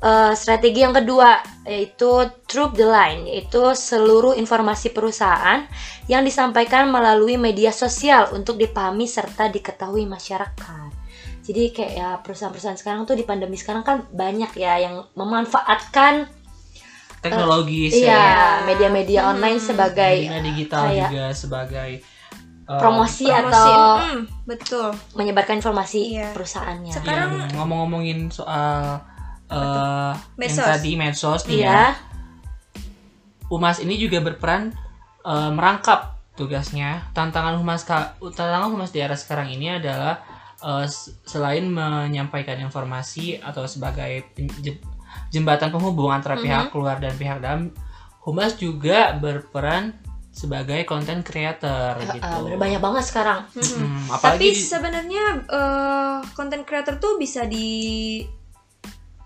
eh, 0.00 0.32
strategi 0.32 0.80
yang 0.80 0.96
kedua 0.96 1.44
yaitu 1.68 2.24
Troop 2.48 2.72
the 2.72 2.88
Line, 2.88 3.28
yaitu 3.28 3.60
seluruh 3.76 4.32
informasi 4.32 4.96
perusahaan 4.96 5.68
yang 6.08 6.24
disampaikan 6.24 6.88
melalui 6.88 7.36
media 7.36 7.68
sosial 7.68 8.32
untuk 8.32 8.56
dipahami 8.56 9.04
serta 9.04 9.52
diketahui 9.52 10.08
masyarakat. 10.08 10.88
Jadi 11.44 11.62
kayak 11.76 11.92
ya 11.92 12.08
perusahaan-perusahaan 12.24 12.80
sekarang 12.80 13.04
tuh 13.04 13.12
di 13.12 13.28
pandemi 13.28 13.60
sekarang 13.60 13.84
kan 13.84 14.08
banyak 14.08 14.56
ya 14.56 14.80
yang 14.80 15.04
memanfaatkan 15.12 16.39
teknologi 17.20 17.92
iya 17.94 18.64
media-media 18.64 19.20
Hmm. 19.22 19.30
online 19.34 19.58
sebagai 19.58 20.14
media 20.24 20.40
digital 20.42 20.84
kayak 20.88 21.02
juga 21.06 21.26
sebagai 21.32 21.90
uh, 22.64 22.78
promosi, 22.78 23.26
Promosi. 23.26 23.48
atau 23.50 23.72
Mm, 23.98 24.20
betul. 24.44 24.88
menyebarkan 25.14 25.58
informasi 25.58 26.00
Iya. 26.14 26.28
perusahaannya. 26.32 26.92
Sekarang- 26.92 27.50
ngomong-ngomongin 27.52 28.30
soal 28.30 29.04
uh, 29.46 30.14
yang 30.14 30.38
Medsos. 30.38 30.62
tadi 30.64 30.90
medsos 30.94 31.42
nih 31.44 31.60
ya 31.60 31.66
Iya. 31.66 31.84
Humas 33.46 33.82
ini 33.82 33.98
juga 33.98 34.22
berperan 34.22 34.70
uh, 35.26 35.50
merangkap 35.50 36.14
tugasnya. 36.38 37.10
Tantangan 37.10 37.58
Humas 37.58 37.82
ka- 37.82 38.14
tantangan 38.16 38.70
Humas 38.70 38.94
di 38.94 39.02
era 39.02 39.18
sekarang 39.18 39.50
ini 39.50 39.74
adalah 39.74 40.22
uh, 40.62 40.86
selain 41.26 41.66
menyampaikan 41.66 42.56
informasi 42.56 43.42
atau 43.42 43.66
sebagai 43.66 44.30
jembatan 45.30 45.70
penghubung 45.70 46.10
antara 46.10 46.34
Mhm. 46.34 46.42
pihak 46.42 46.66
luar 46.72 46.96
dan 46.98 47.14
pihak 47.14 47.38
dalam, 47.38 47.70
Humas 48.20 48.52
juga 48.54 49.14
berperan 49.14 49.96
sebagai 50.30 50.84
content 50.84 51.24
creator 51.24 51.96
Eh, 51.98 52.06
gitu. 52.12 52.36
bener, 52.44 52.58
banyak 52.58 52.78
banget 52.78 53.04
sekarang. 53.04 53.40
Hmm, 53.50 54.06
Tapi 54.06 54.12
apalagi 54.12 54.48
sebenarnya 54.52 55.24
eh, 55.42 56.16
content 56.30 56.62
creator 56.62 56.98
tuh 56.98 57.16
bisa 57.16 57.42
di 57.44 58.20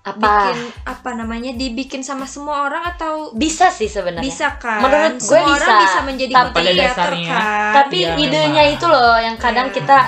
Apa? 0.01 0.21
bikin 0.53 0.59
apa 0.85 1.11
namanya 1.13 1.51
dibikin 1.53 2.01
sama 2.01 2.25
semua 2.25 2.65
orang 2.65 2.85
atau 2.87 3.33
Bisa 3.33 3.67
sih 3.69 3.89
sebenarnya. 3.89 4.21
bisa 4.23 4.47
kan? 4.55 4.79
Menurut 4.79 5.17
gue 5.17 5.25
semua 5.27 5.49
orang 5.51 5.71
bisa. 5.71 5.83
bisa 5.83 6.01
menjadi 6.05 6.33
Tapi- 6.35 6.55
creator 6.55 6.77
dasarnya, 7.09 7.33
kan. 7.35 7.73
Tapi 7.75 7.99
Iya, 7.99 8.15
idenya 8.15 8.47
memang. 8.63 8.75
itu 8.77 8.87
loh 8.87 9.17
yang 9.19 9.37
kadang 9.37 9.69
Iya. 9.69 9.75
kita 9.75 9.99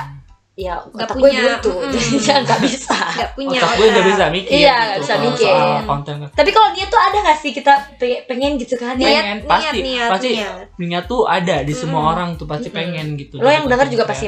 ya 0.57 0.81
Nggak 0.83 1.05
otak 1.05 1.17
gue 1.17 1.29
punya, 1.29 1.43
buntu, 1.53 1.69
mm-mm. 1.71 1.93
jadi 2.17 2.41
nggak 2.41 2.61
bisa. 2.65 2.97
nggak 2.97 3.31
punya 3.37 3.59
otak 3.61 3.73
gue 3.73 3.87
nggak 3.87 4.07
bisa 4.07 4.25
mikir 4.31 4.53
Iya, 4.57 4.73
gitu 4.73 4.81
nggak 4.83 4.99
bisa 4.99 5.13
kalau 5.13 5.27
mikir. 5.29 5.53
soal 5.53 5.81
konten 5.85 6.15
Tapi 6.33 6.51
kalau 6.51 6.69
dia 6.73 6.87
tuh 6.87 6.97
ada 6.99 7.17
nggak 7.21 7.39
sih 7.39 7.53
kita 7.53 7.73
pe- 7.95 8.23
pengen 8.25 8.53
gitu 8.57 8.75
kan? 8.75 8.95
Niat, 8.95 9.05
Dia- 9.05 9.21
pengen 9.21 9.37
niat, 9.37 9.47
pasti 9.47 9.79
niat, 9.79 10.09
pasti 10.09 10.29
niat. 10.35 10.65
minyak 10.75 11.05
tuh 11.05 11.21
ada 11.25 11.57
di 11.61 11.75
semua 11.75 12.01
Mm. 12.01 12.11
orang 12.11 12.29
tuh 12.35 12.47
pasti 12.47 12.69
Mm-mm. 12.69 12.79
pengen 12.79 13.07
gitu 13.15 13.35
Lo 13.37 13.47
yang 13.47 13.65
denger 13.67 13.87
juga 13.87 14.05
pasti 14.07 14.27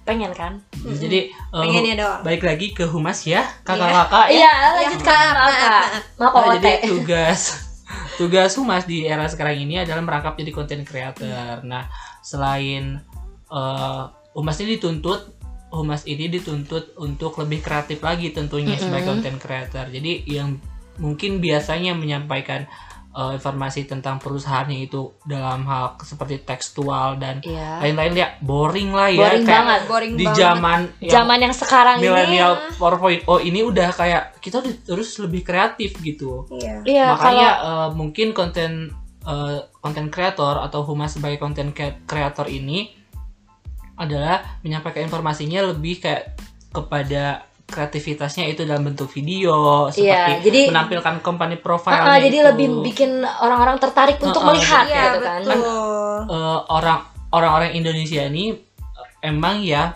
pengen 0.00 0.30
kan? 0.32 0.52
Mm-mm. 0.74 0.98
jadi 0.98 1.18
eh, 1.30 1.54
pengennya 1.56 1.94
doang 1.96 2.20
balik 2.20 2.42
lagi 2.42 2.66
ke 2.72 2.84
humas 2.84 3.22
ya 3.22 3.46
kakak-kakak 3.62 4.26
ya 4.26 4.34
Iya, 4.36 4.52
lanjut 4.74 5.00
kak. 5.00 5.14
Maaf 5.14 5.38
maaf, 5.38 5.54
kak. 5.54 5.70
maaf. 6.18 6.32
Maaf 6.34 6.42
Nah, 6.42 6.54
jadi 6.58 6.72
tugas 6.84 7.40
tugas 8.18 8.50
humas 8.52 8.82
di 8.84 9.02
era 9.02 9.22
sekarang 9.24 9.54
ini 9.56 9.78
adalah 9.78 10.02
merangkap 10.02 10.34
jadi 10.34 10.50
content 10.50 10.82
creator 10.82 11.62
nah 11.62 11.86
selain 12.20 12.98
eh, 13.48 14.02
humas 14.32 14.58
ini 14.58 14.74
dituntut 14.74 15.39
humas 15.70 16.02
ini 16.04 16.26
dituntut 16.28 16.94
untuk 16.96 17.34
lebih 17.36 17.60
kreatif 17.60 17.98
lagi 18.00 18.30
tentunya 18.30 18.74
Mm-mm. 18.74 18.84
sebagai 18.84 19.06
content 19.08 19.38
creator 19.38 19.86
jadi 19.86 20.12
yang 20.24 20.58
mungkin 20.96 21.38
biasanya 21.38 21.94
menyampaikan 21.94 22.66
eh, 23.10 23.32
informasi 23.32 23.84
tentang 23.84 24.18
perusahaannya 24.18 24.84
itu 24.84 25.00
dalam 25.24 25.64
hal 25.64 25.98
seperti 26.00 26.38
tekstual 26.40 27.16
dan 27.16 27.38
Iya. 27.40 27.80
lain-lain 27.80 28.14
ya 28.14 28.28
boring 28.38 28.90
lah 28.90 29.08
ya 29.08 29.18
Boring 29.20 29.42
kayak 29.42 29.58
banget. 29.60 29.80
boring 29.84 30.12
di 30.14 30.26
zaman 30.28 30.80
yang 31.00 31.12
Zaman 31.16 31.38
yang 31.40 31.50
sekarang 31.52 31.96
ini. 31.96 32.04
milenial 32.04 32.52
4.0 32.72 33.26
ini 33.40 33.60
udah 33.62 33.88
kayak 33.90 34.38
kita 34.38 34.58
udah 34.58 34.74
terus 34.84 35.10
lebih 35.18 35.42
kreatif 35.42 35.98
gitu 35.98 36.46
iya 36.52 36.82
Iya, 36.82 37.06
makanya 37.12 37.48
kalau 37.52 37.66
eh, 37.66 37.90
mungkin 37.94 38.26
konten 38.30 38.70
eh, 39.22 39.58
konten 39.76 40.06
kreator 40.08 40.58
atau 40.60 40.82
humas 40.82 41.10
sebagai 41.10 41.38
konten 41.38 41.74
kreator 42.04 42.46
ini 42.46 42.94
adalah 44.00 44.40
menyampaikan 44.60 45.04
informasinya 45.04 45.60
lebih 45.66 46.00
kayak 46.00 46.40
kepada 46.70 47.44
kreativitasnya 47.66 48.48
itu 48.48 48.64
dalam 48.64 48.82
bentuk 48.84 49.06
video 49.06 49.86
Iya, 49.86 49.92
seperti 50.26 50.32
jadi- 50.42 50.68
menampilkan 50.68 51.14
company 51.20 51.54
profile 51.54 51.94
Ah, 51.94 52.10
ah, 52.10 52.18
jadi 52.18 52.50
lebih 52.50 52.82
bikin 52.82 53.10
orang-orang 53.22 53.78
tertarik 53.78 54.18
untuk 54.18 54.40
Ah, 54.40 54.42
ah, 54.42 54.48
melihat 54.50 54.84
iya 54.84 55.02
gitu 55.06 55.18
kan. 55.20 55.40
betul 55.44 56.18
eh, 56.26 56.58
orang 56.66 56.98
orang-orang 57.30 57.70
Indonesia 57.72 58.24
ini 58.24 58.50
eh, 58.50 59.08
emang 59.22 59.60
ya 59.60 59.94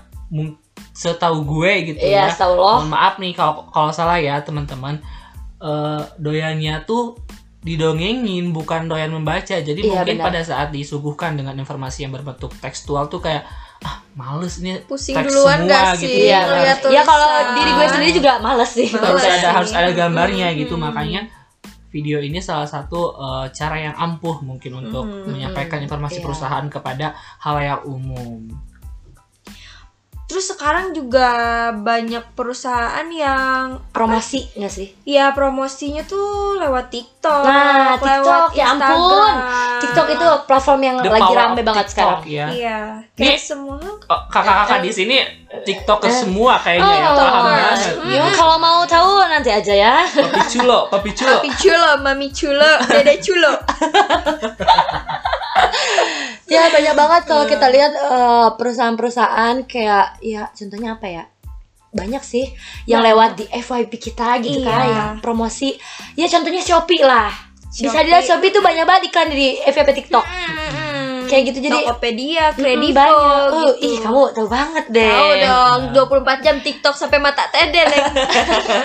setahu 0.93 1.43
gue 1.43 1.73
gitu 1.89 1.99
Iya, 1.99 2.29
ya 2.29 2.31
setahu 2.31 2.55
lo. 2.55 2.73
mohon 2.79 2.93
maaf 2.93 3.19
nih 3.19 3.33
kalau 3.33 3.67
kalau 3.69 3.91
salah 3.91 4.21
ya 4.21 4.39
teman-teman 4.41 5.01
Eh, 5.57 6.03
doyannya 6.21 6.85
tuh 6.85 7.17
didongengin 7.65 8.53
bukan 8.53 8.85
doyan 8.85 9.09
membaca 9.09 9.57
jadi 9.57 9.73
Iya, 9.75 10.05
mungkin 10.05 10.15
benar. 10.15 10.27
pada 10.29 10.41
saat 10.45 10.69
disuguhkan 10.69 11.35
dengan 11.35 11.57
informasi 11.57 12.05
yang 12.05 12.13
berbentuk 12.13 12.53
tekstual 12.59 13.09
tuh 13.09 13.19
kayak 13.19 13.49
ah 13.85 13.97
males 14.15 14.59
nih 14.59 14.81
pusing 14.83 15.13
teks 15.13 15.29
duluan 15.29 15.61
semua 15.61 15.71
gak 15.71 15.85
gitu. 15.95 16.03
sih 16.03 16.17
Iya, 16.25 16.41
ngeliat 16.43 16.79
ya 16.89 17.03
kalau 17.03 17.29
tulisan? 17.29 17.55
diri 17.55 17.71
gue 17.71 17.87
sendiri 17.87 18.13
juga 18.15 18.33
males 18.39 18.71
sih. 18.71 18.89
Males. 18.89 19.05
harus 19.05 19.23
ada 19.23 19.37
sih. 19.39 19.51
harus 19.53 19.73
ada 19.73 19.91
gambarnya 19.93 20.49
gitu 20.55 20.75
Mm-mm. 20.75 20.85
makanya 20.87 21.21
video 21.89 22.19
ini 22.19 22.41
salah 22.41 22.67
satu 22.67 23.01
eh, 23.15 23.47
cara 23.51 23.77
yang 23.79 23.95
ampuh 23.95 24.41
mungkin 24.41 24.73
untuk 24.81 25.05
Mm-mm. 25.05 25.31
menyampaikan 25.31 25.79
informasi 25.79 26.19
Iya. 26.19 26.25
perusahaan 26.25 26.67
kepada 26.67 27.07
halayak 27.39 27.85
umum 27.85 28.49
terus 30.25 30.49
sekarang 30.49 30.91
juga 30.91 31.29
banyak 31.71 32.33
perusahaan 32.33 33.05
yang 33.07 33.79
Promosi 33.91 34.49
nggak 34.53 34.69
sih? 34.69 34.89
ya 35.05 35.31
promosinya 35.31 36.01
tuh 36.03 36.57
lewat 36.57 36.89
TikTok 36.89 37.45
Nah, 37.45 37.95
TikTok, 37.95 38.03
lewat 38.03 38.43
ya 38.53 38.65
ampun. 38.69 39.33
Instagram. 39.33 39.81
TikTok 39.81 40.07
itu 40.11 40.27
platform 40.45 40.81
yang 40.83 40.97
The 40.99 41.11
lagi 41.11 41.33
rame 41.35 41.61
banget 41.63 41.87
TikTok, 41.87 41.93
sekarang. 41.95 42.21
ya 42.27 42.47
iya 42.51 42.79
Nih. 43.15 43.29
kayak 43.31 43.41
semua 43.43 43.77
Oh, 44.05 44.21
kakak-kakak 44.27 44.79
di 44.81 44.91
sini 44.91 45.17
TikTok 45.63 45.99
ke 45.99 46.11
semua 46.11 46.59
kayaknya 46.59 46.93
ya 46.95 47.07
Oh, 47.07 47.17
paham 47.17 47.33
course. 47.39 47.55
banget. 47.55 47.95
Ya, 48.11 48.25
kalau 48.29 48.57
mau 48.59 48.81
tahu 48.85 49.11
nanti 49.23 49.49
aja 49.49 49.73
ya. 49.73 49.95
Papi 50.05 50.41
culo, 50.51 50.79
papi 50.89 51.11
culo. 51.11 51.37
Papi 51.39 51.51
culo, 51.55 51.91
mami 52.01 52.29
culo, 52.29 52.73
dede 52.87 53.15
culo. 53.19 53.53
ya 56.55 56.71
banyak 56.71 56.95
banget 56.95 57.23
kalau 57.25 57.45
kita 57.45 57.67
lihat 57.69 57.93
eh, 57.93 58.49
perusahaan-perusahaan 58.55 59.57
kayak 59.65 60.07
ya 60.21 60.49
contohnya 60.51 60.95
apa 60.95 61.07
ya? 61.07 61.25
Banyak 61.91 62.23
sih 62.23 62.51
yang 62.85 63.03
lewat 63.03 63.37
di 63.37 63.47
FYP 63.47 63.93
kita 64.01 64.39
gitu 64.39 64.61
Iya. 64.61 64.69
kan 64.69 64.83
yang 64.85 65.11
promosi. 65.19 65.79
Ya 66.15 66.27
contohnya 66.27 66.59
Shopee 66.59 67.01
lah. 67.01 67.31
Bisa 67.69 67.87
Shopee. 67.89 68.03
dilihat 68.05 68.25
Shopee 68.25 68.51
tuh 68.51 68.61
banyak 68.61 68.83
banget 68.83 69.03
iklan 69.09 69.29
di 69.29 69.59
FYP 69.61 69.91
TikTok. 69.97 70.23
Hmm. 70.23 71.23
Kayak 71.25 71.43
gitu 71.49 71.59
jadi 71.63 71.79
Tokopedia, 71.81 72.45
Mm, 72.51 72.57
Kredivo 72.57 72.95
banyak. 72.95 73.15
Oh, 73.17 73.63
gitu. 73.65 73.71
ih 73.81 73.97
kamu 73.97 74.21
tahu 74.31 74.47
banget 74.47 74.85
deh. 74.89 75.09
Tahu 75.09 75.33
dong, 75.41 75.81
24 76.21 76.43
jam 76.43 76.57
TikTok 76.61 76.95
sampai 76.95 77.19
mata 77.19 77.49
tedel 77.49 77.89
ya. 77.89 78.05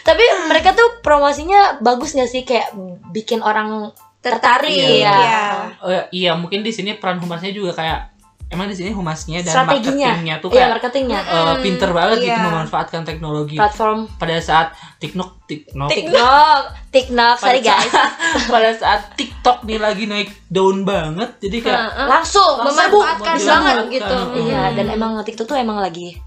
Tapi 0.00 0.24
mereka 0.46 0.72
tuh 0.72 1.04
promosinya 1.04 1.76
bagus 1.78 2.14
gak 2.14 2.26
sih 2.26 2.42
kayak 2.42 2.72
bikin 3.10 3.42
orang 3.42 3.92
Tertarik 4.20 4.68
Iya. 4.70 5.10
ya. 5.10 5.44
Oh, 5.80 5.88
ya, 5.88 6.02
iya, 6.10 6.32
mungkin 6.34 6.60
di 6.60 6.68
sini 6.68 6.92
peran 6.94 7.16
humasnya 7.16 7.50
juga 7.50 7.72
kayak 7.72 8.12
emang 8.48 8.66
di 8.66 8.74
sini 8.74 8.90
humasnya 8.90 9.40
dan 9.40 9.54
strateginya. 9.54 10.10
marketingnya 10.10 10.34
tuh 10.36 10.48
Iya, 10.50 10.56
kayak 10.58 10.70
marketingnya. 10.74 11.20
eh, 11.22 11.38
Mm, 11.46 11.62
pinter 11.62 11.90
banget 11.90 12.16
gitu 12.18 12.28
iya. 12.28 12.44
memanfaatkan 12.44 13.02
teknologi. 13.02 13.56
Platform 13.56 13.98
Pada 14.12 14.36
saat 14.36 14.68
TikTok, 14.98 15.46
TikTok, 15.46 15.88
TikTok, 15.88 16.60
TikTok, 16.90 17.34
sorry 17.38 17.62
guys. 17.62 17.86
saat, 17.86 18.12
pada 18.52 18.70
saat 18.74 19.00
TikTok 19.14 19.64
nih 19.64 19.78
lagi 19.78 20.04
naik 20.04 20.28
daun 20.46 20.82
banget, 20.82 21.38
jadi 21.38 21.56
kayak. 21.62 21.80
Langsung, 22.10 22.58
Langsung 22.58 22.90
memanfaatkan 22.90 23.36
banget 23.38 23.76
gitu. 23.94 24.16
Mm. 24.18 24.36
Iya, 24.42 24.62
dan 24.74 24.86
emang 24.90 25.12
TikTok 25.22 25.46
tuh 25.46 25.56
emang 25.56 25.78
lagi 25.78 26.18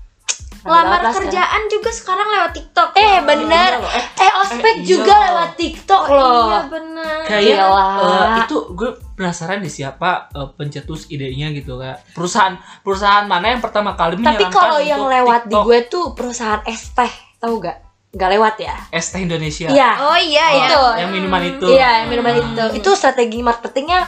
Lamar 0.65 0.99
lah 1.01 1.11
kerjaan 1.13 1.61
juga 1.67 1.89
sekarang 1.89 2.27
lewat 2.29 2.51
TikTok. 2.53 2.89
Eh, 2.93 3.03
loh. 3.13 3.19
bener. 3.25 3.71
Eh, 3.73 3.81
sekarang. 3.81 4.15
Eh, 4.17 4.31
ospek 4.39 4.63
Eh, 4.65 4.75
iya 4.75 4.87
juga 4.87 5.11
loh. 5.11 5.23
lewat 5.25 5.49
TikTok 5.53 6.03
Oh, 6.03 6.13
loh. 6.13 6.45
Iya 6.45 6.61
bener. 6.67 7.17
kayak 7.23 7.59
eh, 7.59 8.39
itu 8.39 8.57
gue 8.71 8.89
penasaran 9.13 9.59
nih 9.59 9.73
siapa 9.73 10.09
eh, 10.29 10.47
pencetus 10.53 11.07
idenya 11.07 11.51
gitu 11.51 11.75
kayak 11.75 11.99
perusahaan 12.09 12.55
perusahaan 12.79 13.25
mana 13.25 13.45
yang 13.49 13.59
pertama 13.59 13.93
kali 13.93 14.15
Tapi 14.15 14.23
menyarankan 14.23 14.51
kalau 14.53 14.79
yang 14.79 15.03
lewat 15.03 15.41
di 15.41 15.51
TikTok 15.51 15.63
gue 15.63 15.79
tuh 15.85 16.05
perusahaan 16.13 16.61
es 16.65 16.83
teh, 16.89 17.11
tahu 17.37 17.59
gak? 17.59 17.77
Gak 18.09 18.29
lewat 18.29 18.55
ya? 18.57 18.75
es 18.89 19.05
teh 19.05 19.19
Indonesia 19.19 19.67
Iya. 19.67 19.89
Oh 19.99 20.15
iya 20.15 20.45
Oh, 20.45 20.53
ya. 20.53 20.63
itu. 20.63 20.83
yang 20.97 21.11
minuman 21.11 21.41
itu 21.43 21.67
Iya, 21.67 21.89
yang 21.97 22.07
minuman 22.07 22.33
Hmm. 22.33 22.45
itu. 22.47 22.65
Itu 22.77 22.89
strategi 22.93 23.39
marketingnya 23.41 24.05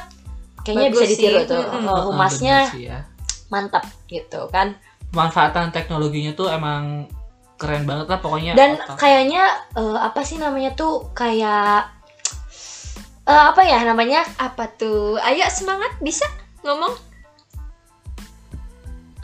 kayaknya 0.61 0.87
Bagus 0.87 0.99
bisa 0.99 1.05
ditiru 1.11 1.39
sih. 1.39 1.45
tuh. 1.47 1.61
Mm-mm. 1.63 1.85
Eh, 1.85 2.01
humasnya 2.05 2.57
bener 2.59 2.71
sih 2.71 2.83
ya. 2.85 2.99
mantap 3.47 3.83
gitu 4.05 4.41
kan. 4.47 4.77
Pemanfaatan 5.09 5.69
teknologinya 5.69 6.31
tuh 6.31 6.47
emang 6.47 7.05
keren 7.55 7.83
banget 7.83 8.07
lah 8.07 8.19
pokoknya 8.19 8.51
Dan 8.53 8.75
otak. 8.75 8.99
kayaknya 8.99 9.43
eh, 9.73 9.97
apa 9.97 10.21
sih 10.21 10.35
namanya 10.35 10.75
tuh 10.75 11.07
kayak 11.11 11.87
eh, 13.31 13.43
apa 13.47 13.61
ya 13.63 13.79
namanya 13.81 14.27
Apa 14.35 14.67
tuh? 14.69 15.15
Ayo 15.17 15.47
semangat 15.49 15.95
bisa 15.99 16.27
ngomong? 16.61 16.93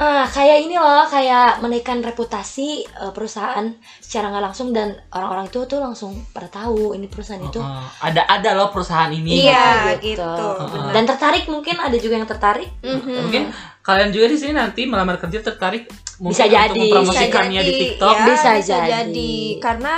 Ah, 0.02 0.26
kayak 0.26 0.66
ini 0.66 0.82
loh, 0.82 1.06
kayak 1.06 1.62
menaikkan 1.62 2.02
reputasi 2.02 2.90
eh, 2.90 3.12
perusahaan 3.14 3.70
secara 4.02 4.34
nggak 4.34 4.46
langsung 4.50 4.74
dan 4.74 4.98
orang-orang 5.14 5.46
itu 5.46 5.62
tuh 5.70 5.78
langsung 5.78 6.26
pada 6.34 6.50
tahu 6.50 6.98
ini 6.98 7.06
perusahaan 7.06 7.38
itu. 7.38 7.62
Heeh. 7.62 7.86
ada 8.02 8.26
ada 8.26 8.50
loh 8.58 8.74
perusahaan 8.74 9.14
ini 9.14 9.46
Iya, 9.46 9.94
gitu. 10.02 10.18
gitu. 10.18 10.26
Heeh. 10.26 10.90
Dan 10.90 11.06
tertarik 11.06 11.46
mungkin 11.46 11.78
ada 11.78 11.94
juga 12.02 12.18
yang 12.18 12.26
tertarik. 12.26 12.74
Mhm. 12.82 13.14
mungkin 13.14 13.44
kalian 13.82 14.10
juga 14.14 14.30
di 14.30 14.38
sini 14.38 14.54
nanti 14.54 14.86
melamar 14.86 15.18
kerja 15.18 15.42
tertarik 15.42 15.90
mungkin 16.22 16.38
Bisa 16.38 16.46
untuk 16.46 16.58
jadi. 16.58 16.80
mempromosikannya 16.80 17.62
di 17.62 17.74
TikTok 17.74 18.16
ya, 18.16 18.26
Bisa 18.30 18.50
bisa, 18.56 18.76
jadi. 18.78 18.90
jadi. 18.94 19.36
Karena 19.58 19.96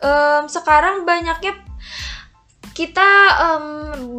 em, 0.00 0.42
sekarang 0.48 1.04
banyaknya 1.04 1.52
kita 2.72 3.08
em, 3.38 3.64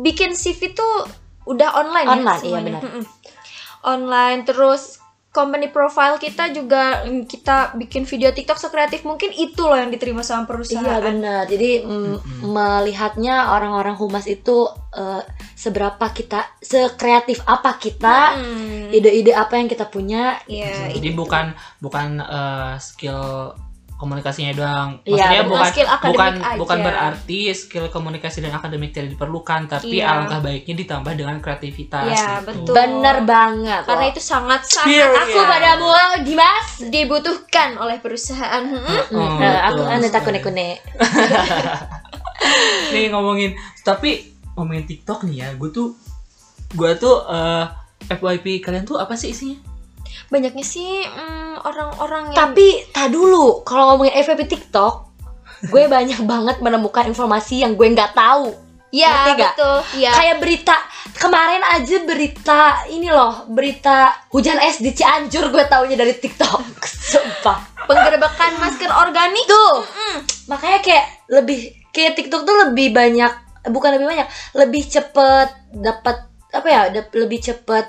bikin 0.06 0.38
CV 0.38 0.72
tuh 0.72 1.10
udah 1.44 1.76
online, 1.76 2.08
Online, 2.08 2.24
ya 2.24 2.40
iya 2.40 2.40
semuanya. 2.40 2.64
benar. 2.80 2.82
Mm-mm. 2.88 3.06
Online 3.84 4.40
terus 4.48 5.03
company 5.34 5.74
profile 5.74 6.22
kita 6.22 6.54
juga 6.54 7.02
mm, 7.10 7.26
kita 7.26 7.74
bikin 7.74 8.06
video 8.06 8.30
TikTok 8.30 8.62
sekreatif 8.62 9.02
mungkin 9.02 9.34
itu 9.34 9.66
loh 9.66 9.74
yang 9.74 9.90
diterima 9.90 10.22
sama 10.22 10.46
perusahaan. 10.46 10.86
Iya 10.86 11.02
benar. 11.02 11.42
Jadi 11.50 11.82
mm, 11.82 12.46
melihatnya 12.46 13.50
orang-orang 13.50 13.98
humas 13.98 14.30
itu 14.30 14.70
eh, 14.94 15.26
seberapa 15.58 16.06
kita 16.14 16.62
sekreatif 16.62 17.42
apa 17.50 17.82
kita, 17.82 18.16
Hmm, 18.34 18.94
ide-ide 18.94 19.34
apa 19.34 19.58
yang 19.58 19.66
kita 19.66 19.90
punya. 19.90 20.38
Iya, 20.46 20.94
jadi 20.94 21.10
bukan 21.18 21.58
bukan 21.82 22.22
eh, 22.22 22.76
skill 22.78 23.58
komunikasinya 24.04 24.52
doang 24.52 24.90
Iya, 25.02 25.16
maksudnya 25.16 25.40
benar. 25.40 25.48
bukan 25.48 25.70
Skill 25.72 25.88
bukan 26.04 26.34
aja. 26.36 26.58
bukan 26.60 26.78
berarti 26.84 27.40
skill 27.54 27.86
komunikasi 27.88 28.38
dan 28.40 28.52
akademik 28.52 28.92
tidak 28.92 29.10
diperlukan 29.10 29.62
tapi 29.66 29.98
Iya. 29.98 30.12
alangkah 30.12 30.40
baiknya 30.40 30.76
ditambah 30.78 31.14
dengan 31.14 31.40
kreativitas 31.40 32.04
Iya, 32.06 32.28
gitu. 32.38 32.46
betul. 32.46 32.74
Bener 32.74 33.18
banget. 33.24 33.82
Karena 33.84 34.04
loh. 34.04 34.12
itu 34.12 34.22
sangat 34.22 34.62
sangat 34.66 35.08
aku 35.10 35.40
padamu 35.42 35.88
Dimas. 36.22 36.68
dibutuhkan 36.84 37.70
oleh 37.76 37.98
perusahaan. 37.98 38.64
Oh, 39.10 39.40
Nah, 39.40 39.72
aku 39.72 39.82
aneh 39.82 40.10
tak 40.10 40.22
kune-kune. 40.22 40.84
nih 42.92 43.08
ngomongin 43.08 43.56
tapi 43.82 44.28
ngomongin 44.54 44.84
TikTok 44.84 45.24
nih 45.24 45.38
ya 45.38 45.50
gue 45.54 45.70
tuh 45.70 45.96
gue 46.70 46.92
tuh 46.96 47.24
eh, 47.26 47.66
FYP 48.06 48.60
kalian 48.60 48.84
tuh 48.84 48.98
apa 48.98 49.16
sih 49.16 49.32
isinya 49.32 49.58
Banyaknya 50.30 50.66
sih 50.66 51.06
mm, 51.06 51.64
orang-orang 51.64 52.34
yang 52.34 52.38
Tapi 52.38 52.92
tak 52.92 53.14
dulu, 53.14 53.62
kalau 53.68 53.94
ngomongin 53.94 54.18
FVP 54.20 54.50
TikTok, 54.50 54.94
gue 55.70 55.84
banyak 55.96 56.22
banget 56.24 56.58
menemukan 56.60 57.06
informasi 57.10 57.64
yang 57.66 57.78
gue 57.78 57.88
nggak 57.92 58.16
tahu. 58.18 58.54
ya 58.94 59.34
nggak? 59.34 59.58
betul. 59.58 59.78
Ya. 59.98 60.14
Kayak 60.14 60.38
berita 60.38 60.76
kemarin 61.18 61.66
aja 61.66 61.98
berita 62.06 62.62
ini 62.94 63.10
loh, 63.10 63.50
berita 63.50 64.30
hujan 64.30 64.62
es 64.62 64.78
di 64.78 64.94
Cianjur 64.94 65.50
gue 65.50 65.66
taunya 65.66 65.98
dari 65.98 66.14
TikTok. 66.14 66.62
Sumpah. 67.14 67.74
penggerbekan 67.84 68.64
masker 68.64 68.88
organik. 68.88 69.44
Tuh. 69.44 69.84
Makanya 70.48 70.80
kayak 70.80 71.06
lebih 71.28 71.60
kayak 71.92 72.16
TikTok 72.16 72.48
tuh 72.48 72.56
lebih 72.70 72.96
banyak 72.96 73.44
bukan 73.72 73.96
lebih 73.96 74.08
banyak, 74.12 74.28
lebih 74.60 74.84
cepet 74.84 75.50
dapat 75.72 76.28
apa 76.52 76.68
ya, 76.68 76.82
lebih 76.92 77.40
cepet 77.40 77.86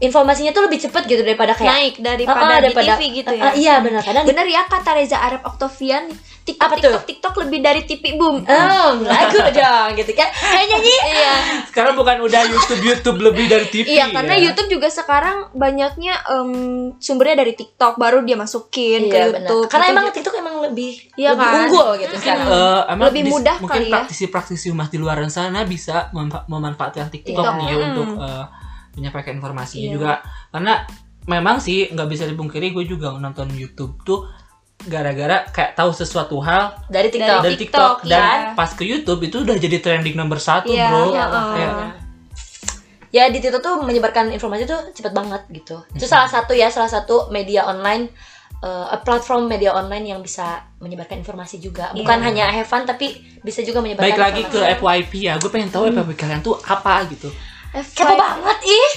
informasinya 0.00 0.50
tuh 0.50 0.64
lebih 0.64 0.80
cepet 0.80 1.02
gitu 1.06 1.20
daripada 1.20 1.52
kayak 1.52 1.70
naik 1.70 1.94
daripada 1.98 2.40
ah, 2.42 2.58
di 2.58 2.62
daripada- 2.66 2.96
TV 2.96 3.02
gitu 3.14 3.32
ya. 3.32 3.52
iya 3.54 3.74
benar 3.78 4.00
kadang 4.00 4.24
Bener 4.24 4.46
ya 4.46 4.64
kata 4.64 4.90
Reza 4.92 5.18
Arab 5.18 5.44
Oktavian, 5.44 6.08
TikTok 6.40 6.56
Apa 6.62 6.74
TikTok 6.74 6.90
tuh? 6.90 7.02
TikTok 7.06 7.34
lebih 7.38 7.58
dari 7.60 7.82
TV 7.82 8.04
boom. 8.14 8.40
Oh, 8.40 8.88
lagu 8.98 9.38
dong 9.50 9.90
gitu 9.94 10.12
kan. 10.14 10.28
Kayak 10.30 10.66
nyanyi. 10.70 10.94
Iya. 11.06 11.32
sekarang 11.66 11.94
bukan 11.94 12.16
udah 12.18 12.42
YouTube 12.42 12.80
YouTube 12.82 13.18
lebih 13.20 13.44
dari 13.46 13.66
TV 13.66 13.86
Iya, 13.92 14.08
karena 14.10 14.34
ya? 14.34 14.42
YouTube 14.46 14.68
juga 14.70 14.88
sekarang 14.88 15.36
banyaknya 15.52 16.14
em, 16.26 16.50
sumbernya 16.96 17.36
dari 17.38 17.52
TikTok, 17.52 17.94
baru 17.94 18.24
dia 18.24 18.34
masukin 18.34 19.04
ke 19.04 19.12
Iya 19.12 19.24
benar. 19.28 19.40
YouTube. 19.44 19.66
Karena 19.68 19.84
Itu 19.84 19.92
emang 19.92 20.04
juga- 20.06 20.16
TikTok 20.16 20.34
emang 20.34 20.56
lebih 20.62 20.92
Iya 21.14 21.28
lebih 21.30 21.44
kan? 21.44 21.56
unggul 21.60 21.88
gitu 21.98 22.14
sekarang. 22.16 22.46
Eh, 22.48 22.82
emang 22.88 23.06
Lebih 23.06 23.22
dis- 23.22 23.32
mudah 23.32 23.56
mungkin 23.58 23.68
kali 23.70 23.84
ya. 23.84 23.92
praktisi-praktisi 23.94 24.66
humas 24.66 24.88
di 24.88 24.98
luar 24.98 25.16
sana 25.28 25.60
bisa 25.62 26.08
memanfaatkan 26.46 27.06
TikTok 27.08 27.36
Iya. 27.38 27.52
nih 27.54 27.66
ya 27.66 27.76
Mm. 27.76 27.84
untuk 27.86 28.08
eh, 28.18 28.44
menyampaikan 28.92 29.34
informasinya 29.34 29.86
Iya. 29.86 29.94
juga 29.94 30.12
karena 30.50 30.74
memang 31.24 31.58
sih 31.58 31.88
nggak 31.88 32.08
bisa 32.08 32.24
dipungkiri 32.24 32.70
gue 32.70 32.84
juga 32.84 33.12
nonton 33.12 33.46
YouTube 33.52 34.00
tuh 34.02 34.26
gara-gara 34.80 35.44
kayak 35.46 35.76
tahu 35.76 35.92
sesuatu 35.92 36.40
hal 36.40 36.72
Dari 36.88 37.08
TikTok. 37.08 37.40
dari 37.44 37.54
TikTok, 37.54 37.92
TikTok, 38.00 38.08
dan 38.08 38.38
iya. 38.40 38.56
pas 38.56 38.70
ke 38.70 38.80
YouTube 38.82 39.20
itu 39.20 39.36
udah 39.38 39.52
jadi 39.54 39.76
trending 39.78 40.16
nomor 40.16 40.40
satu 40.40 40.72
Iya, 40.72 40.88
bro 40.88 41.12
iya, 41.12 41.24
makanya. 41.24 41.52
Kayak, 41.52 41.92
Ya 43.10 43.26
di 43.26 43.38
TikTok 43.38 43.58
tuh 43.58 43.74
menyebarkan 43.82 44.30
informasi 44.30 44.64
tuh 44.64 44.80
cepet 44.94 45.10
banget 45.10 45.42
gitu. 45.50 45.82
Itu 45.92 46.06
salah 46.06 46.30
satu 46.30 46.54
ya 46.54 46.70
salah 46.70 46.86
satu 46.86 47.26
media 47.28 47.66
online 47.66 48.08
eh, 48.60 48.96
platform 49.02 49.48
media 49.48 49.72
online 49.72 50.04
yang 50.06 50.20
bisa 50.20 50.62
menyebarkan 50.78 51.18
informasi 51.18 51.58
juga. 51.58 51.90
Bukan 51.90 52.16
Iya. 52.16 52.24
hanya 52.24 52.44
have 52.50 52.64
fun 52.64 52.84
tapi 52.84 53.18
bisa 53.40 53.60
juga 53.60 53.80
menyebarkan 53.80 54.04
baik 54.06 54.20
lagi 54.20 54.42
ke. 54.46 54.60
FYP 54.76 55.12
ya 55.26 55.34
gue 55.36 55.48
pengen 55.48 55.68
tahu 55.68 55.88
FYP 55.88 56.12
kalian 56.14 56.40
tuh 56.40 56.54
apa 56.62 57.08
gitu 57.08 57.32
Kepo 57.72 58.14
banget 58.14 58.58
ih. 58.64 58.90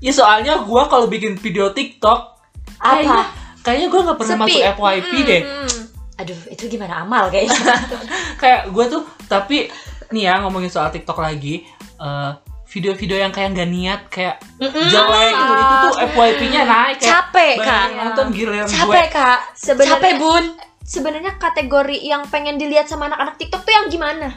ya 0.00 0.12
soalnya 0.12 0.58
gue 0.58 0.82
kalau 0.84 1.06
bikin 1.06 1.34
video 1.34 1.68
TikTok 1.68 2.38
kayaknya 2.76 3.18
Apa? 3.20 3.34
kayaknya 3.60 3.86
gue 3.88 4.00
nggak 4.00 4.16
pernah 4.16 4.36
Sepi. 4.36 4.44
masuk 4.44 4.62
FYP 4.72 5.12
deh 5.24 5.42
Mm. 5.44 5.80
Aduh, 6.18 6.34
itu 6.50 6.66
gimana 6.66 7.02
amal 7.02 7.26
kayaknya. 7.28 7.54
kayak 8.42 8.68
gue 8.68 8.84
tuh 8.88 9.02
tapi 9.24 9.70
nih 10.08 10.22
ya 10.24 10.42
ngomongin 10.42 10.66
soal 10.66 10.88
TikTok 10.88 11.14
lagi 11.16 11.62
eh, 11.96 12.30
video-video 12.66 13.16
yang 13.18 13.30
kayak 13.30 13.54
nggak 13.54 13.68
niat 13.68 14.00
kayak 14.08 14.36
jelek 14.60 15.30
gitu 15.30 15.52
itu 15.54 15.74
tuh 15.80 15.94
FYP-nya 16.04 16.60
naik 16.60 16.96
kayak 16.96 17.06
Capek, 17.08 17.54
Kak. 17.56 17.86
yang 17.88 18.04
nonton 18.04 18.26
giliran 18.28 18.66
gue 18.66 18.74
Capek, 18.76 19.06
Kak. 19.08 19.38
Sebenarnya- 19.54 19.94
Capek, 19.94 20.12
Bun. 20.18 20.44
Sebenarnya 20.80 21.32
kategori 21.36 21.98
yang 22.02 22.22
pengen 22.26 22.56
dilihat 22.56 22.86
sama 22.86 23.06
anak-anak 23.06 23.36
TikTok 23.36 23.62
tuh 23.62 23.72
yang 23.72 23.86
gimana? 23.86 24.28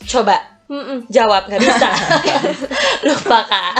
Coba 0.00 0.36
Mm-mm. 0.64 1.04
jawab 1.12 1.44
nggak 1.46 1.60
bisa. 1.60 1.88
Lupa, 3.06 3.44
Kak. 3.44 3.72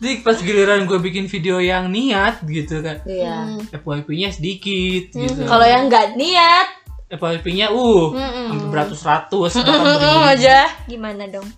Jadi 0.00 0.24
pas 0.24 0.36
giliran 0.40 0.88
gue 0.88 0.96
bikin 0.96 1.28
video 1.28 1.60
yang 1.60 1.92
niat 1.92 2.40
gitu 2.48 2.80
kan 2.80 3.04
Iya. 3.04 3.60
Mm. 3.60 3.76
FYP-nya 3.76 4.32
sedikit 4.32 5.12
gitu 5.12 5.44
Kalau 5.44 5.66
yang 5.68 5.92
nggak 5.92 6.16
niat, 6.16 6.68
FYP-nya 7.10 7.68
uh 7.68 8.04
Mm-mm. 8.14 8.46
hampir 8.54 8.68
beratus-ratus 8.72 9.60
bahkan 9.60 9.76
mm, 9.76 9.84
beribu-ribu. 9.84 10.28
aja. 10.32 10.58
Gimana 10.88 11.22
dong? 11.28 11.44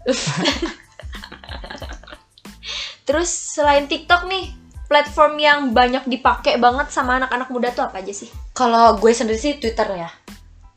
Terus 3.06 3.28
selain 3.28 3.86
TikTok 3.86 4.26
nih, 4.26 4.54
platform 4.86 5.34
yang 5.38 5.58
banyak 5.70 6.06
dipakai 6.06 6.58
banget 6.58 6.90
sama 6.90 7.18
anak-anak 7.18 7.48
muda 7.50 7.68
tuh 7.70 7.84
apa 7.86 8.00
aja 8.00 8.14
sih? 8.14 8.30
Kalau 8.54 8.96
gue 8.96 9.10
sendiri 9.10 9.38
sih 9.38 9.58
Twitter 9.58 9.86
ya. 9.98 10.10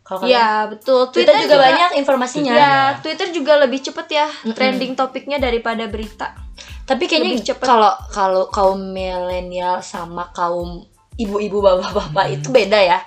Kalau? 0.05 0.29
Iya, 0.29 0.69
betul. 0.69 1.09
Twitter, 1.09 1.33
juga, 1.49 1.57
banyak 1.65 1.91
informasinya. 1.97 2.53
Ya, 2.53 2.77
Twitter 3.01 3.33
juga 3.33 3.57
lebih 3.57 3.81
cepet 3.81 4.07
ya 4.13 4.29
Mm-mm. 4.29 4.53
trending 4.53 4.93
topiknya 4.93 5.41
daripada 5.41 5.89
berita. 5.89 6.37
Tapi 6.85 7.09
kayaknya 7.09 7.41
kalau 7.57 7.89
kalau 8.13 8.45
kaum 8.53 8.93
milenial 8.93 9.81
sama 9.81 10.29
kaum 10.29 10.85
ibu-ibu 11.15 11.63
bapak-bapak 11.63 12.25
itu 12.39 12.47
beda 12.51 12.79
ya. 12.79 12.99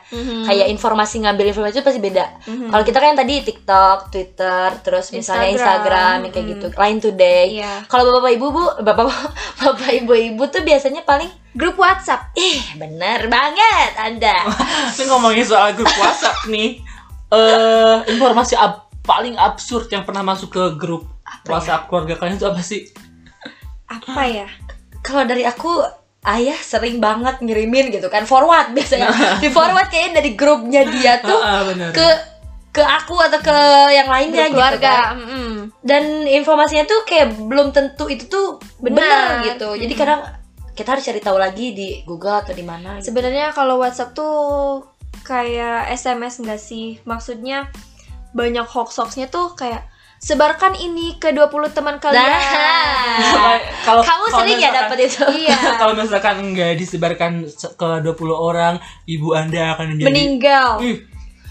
Kayak 0.48 0.72
informasi 0.72 1.20
ngambil 1.24 1.52
informasi 1.52 1.80
itu 1.80 1.84
pasti 1.84 2.00
beda. 2.00 2.24
Mhm. 2.48 2.68
Kalau 2.72 2.84
kita 2.84 2.96
kan 3.00 3.08
yang 3.12 3.20
tadi 3.20 3.34
TikTok, 3.44 3.98
Twitter, 4.08 4.68
terus 4.80 5.12
misalnya 5.12 5.52
Instagram, 5.52 5.52
Instagram, 5.52 6.16
yang 6.24 6.32
kayak 6.32 6.46
mm. 6.46 6.52
gitu. 6.56 6.66
Line 6.72 7.00
Today. 7.04 7.44
Iya. 7.60 7.72
Kalau 7.84 8.02
bapak 8.16 8.30
ibu 8.32 8.46
bu, 8.48 8.64
bapak 8.80 9.04
bapak 9.60 9.90
ibu 9.92 10.12
ibu 10.16 10.42
tuh 10.48 10.64
biasanya 10.64 11.04
paling 11.04 11.28
Grup 11.58 11.80
WhatsApp. 11.80 12.30
ih 12.38 12.60
bener 12.78 13.26
banget 13.26 13.92
Anda. 13.98 14.46
Ini 14.94 15.10
ngomongin 15.10 15.42
soal 15.42 15.74
grup 15.74 15.90
WhatsApp 15.98 16.46
nih. 16.46 16.78
Eh 17.34 17.96
informasi 18.14 18.54
ab- 18.54 18.86
paling 19.02 19.34
absurd 19.34 19.90
yang 19.90 20.06
pernah 20.06 20.22
masuk 20.22 20.54
ke 20.54 20.62
grup 20.78 21.08
ya? 21.26 21.50
WhatsApp 21.50 21.90
keluarga 21.90 22.14
kalian 22.14 22.38
itu 22.38 22.46
apa 22.46 22.62
sih? 22.62 22.86
Apa 23.90 24.22
ya? 24.28 24.46
Kalau 25.02 25.26
dari 25.26 25.42
aku 25.42 25.82
ayah 26.26 26.58
sering 26.58 26.98
banget 26.98 27.38
ngirimin 27.38 27.94
gitu 27.94 28.10
kan 28.10 28.26
forward 28.26 28.74
biasanya 28.74 29.08
di 29.42 29.48
forward 29.48 29.86
kayaknya 29.86 30.18
dari 30.18 30.30
grupnya 30.34 30.82
dia 30.84 31.20
tuh 31.28 31.38
Ah, 31.38 31.62
ah, 31.62 31.92
ke 31.94 32.06
ke 32.68 32.82
aku 32.84 33.16
atau 33.16 33.40
ke 33.40 33.58
yang 33.90 34.06
lainnya 34.06 34.50
Grup 34.50 34.54
gitu 34.54 34.58
keluarga. 34.60 34.94
kan. 35.10 35.16
mm-mm. 35.18 35.50
dan 35.82 36.04
informasinya 36.24 36.84
tuh 36.84 37.00
kayak 37.02 37.34
belum 37.38 37.72
tentu 37.72 38.06
itu 38.06 38.28
tuh 38.28 38.58
benar 38.78 39.40
gitu 39.42 39.74
jadi 39.74 39.94
kadang 39.94 40.20
kita 40.74 40.94
harus 40.94 41.02
cari 41.02 41.18
tahu 41.18 41.38
lagi 41.42 41.74
di 41.74 41.88
Google 42.06 42.38
atau 42.38 42.54
di 42.54 42.62
mana 42.62 43.02
gitu. 43.02 43.10
Sebenarnya 43.10 43.50
kalau 43.50 43.82
WhatsApp 43.82 44.14
tuh 44.14 44.86
kayak 45.26 45.90
SMS 45.90 46.38
enggak 46.38 46.62
sih? 46.62 47.02
Maksudnya 47.02 47.66
banyak 48.30 48.62
hoax-hoaxnya 48.62 49.26
tuh 49.26 49.58
kayak 49.58 49.90
sebarkan 50.18 50.74
ini 50.74 51.16
ke 51.16 51.30
20 51.30 51.46
teman 51.70 51.96
kalian. 51.96 52.18
Nah. 52.20 53.58
kalau 53.86 54.02
kamu 54.02 54.24
kalau 54.26 54.38
sering 54.42 54.58
ya 54.58 54.70
dapat 54.70 54.98
itu 55.04 55.24
Iya. 55.46 55.78
kalau 55.78 55.94
misalkan 55.94 56.36
nggak 56.52 56.74
disebarkan 56.74 57.32
se- 57.46 57.72
ke 57.72 57.88
20 58.02 58.12
orang, 58.30 58.74
ibu 59.04 59.32
anda 59.32 59.72
akan 59.72 59.94
menjadi 59.94 60.06
Meninggal. 60.06 60.70
Ih, 60.80 60.96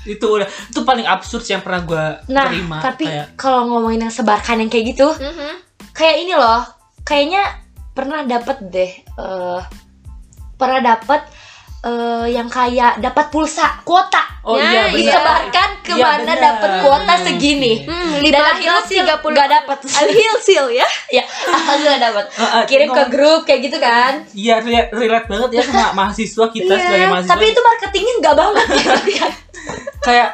itu 0.05 0.25
udah 0.25 0.45
itu 0.45 0.79
paling 0.81 1.03
absurd 1.03 1.41
sih 1.41 1.51
yang 1.51 1.61
pernah 1.61 1.81
gue 1.81 2.05
Nah, 2.29 2.47
terima 2.47 2.77
tapi 2.79 3.03
kayak 3.05 3.35
kalau 3.35 3.67
ngomongin 3.67 4.03
yang 4.03 4.13
sebarkan 4.13 4.61
yang 4.61 4.69
kayak 4.69 4.93
gitu, 4.93 5.07
Mhm. 5.11 5.51
kayak 5.91 6.15
ini 6.21 6.33
loh, 6.33 6.63
kayaknya 7.01 7.43
pernah 7.91 8.23
dapet 8.23 8.57
deh, 8.67 8.91
eh 8.93 9.61
pernah 10.53 10.79
dapet 10.81 11.21
eh 11.79 12.25
yang 12.27 12.47
kayak 12.47 12.97
dapat 12.97 13.29
pulsa 13.29 13.79
kuota 13.81 14.19
oh 14.41 14.57
Ya, 14.57 14.65
iya 14.65 14.83
disebarkan 14.89 15.69
Iya, 15.77 15.83
ke 15.85 15.93
mana 15.95 16.23
benar. 16.25 16.37
dapat 16.41 16.71
kuota 16.81 17.13
segini. 17.21 17.83
Hmm, 17.83 18.17
Dan 18.17 18.27
lima 18.33 18.43
akhirnya 18.49 18.83
tiga 18.83 19.15
puluh 19.17 19.35
nggak 19.35 19.51
dapet. 19.51 19.77
Alhilsil 19.99 20.65
ya. 20.73 20.87
ya, 21.17 21.23
alhamdulillah 21.23 22.01
dapat. 22.01 22.25
Kirim 22.69 22.89
ke 22.89 23.03
grup 23.07 23.41
kayak 23.43 23.61
gitu 23.61 23.77
kan. 23.77 24.25
Iya 24.31 24.59
relate, 24.59 24.91
relate 24.91 25.27
banget 25.27 25.49
ya 25.51 25.61
sama 25.63 25.87
mahasiswa 25.93 26.45
kita 26.49 26.69
Iya, 26.69 26.81
sebagai 26.81 27.07
mahasiswa 27.09 27.31
Tapi 27.31 27.45
itu 27.45 27.61
marketingnya 27.61 28.13
nggak 28.17 28.35
banget 28.35 28.67
ya. 28.73 29.27
kayak 29.99 30.29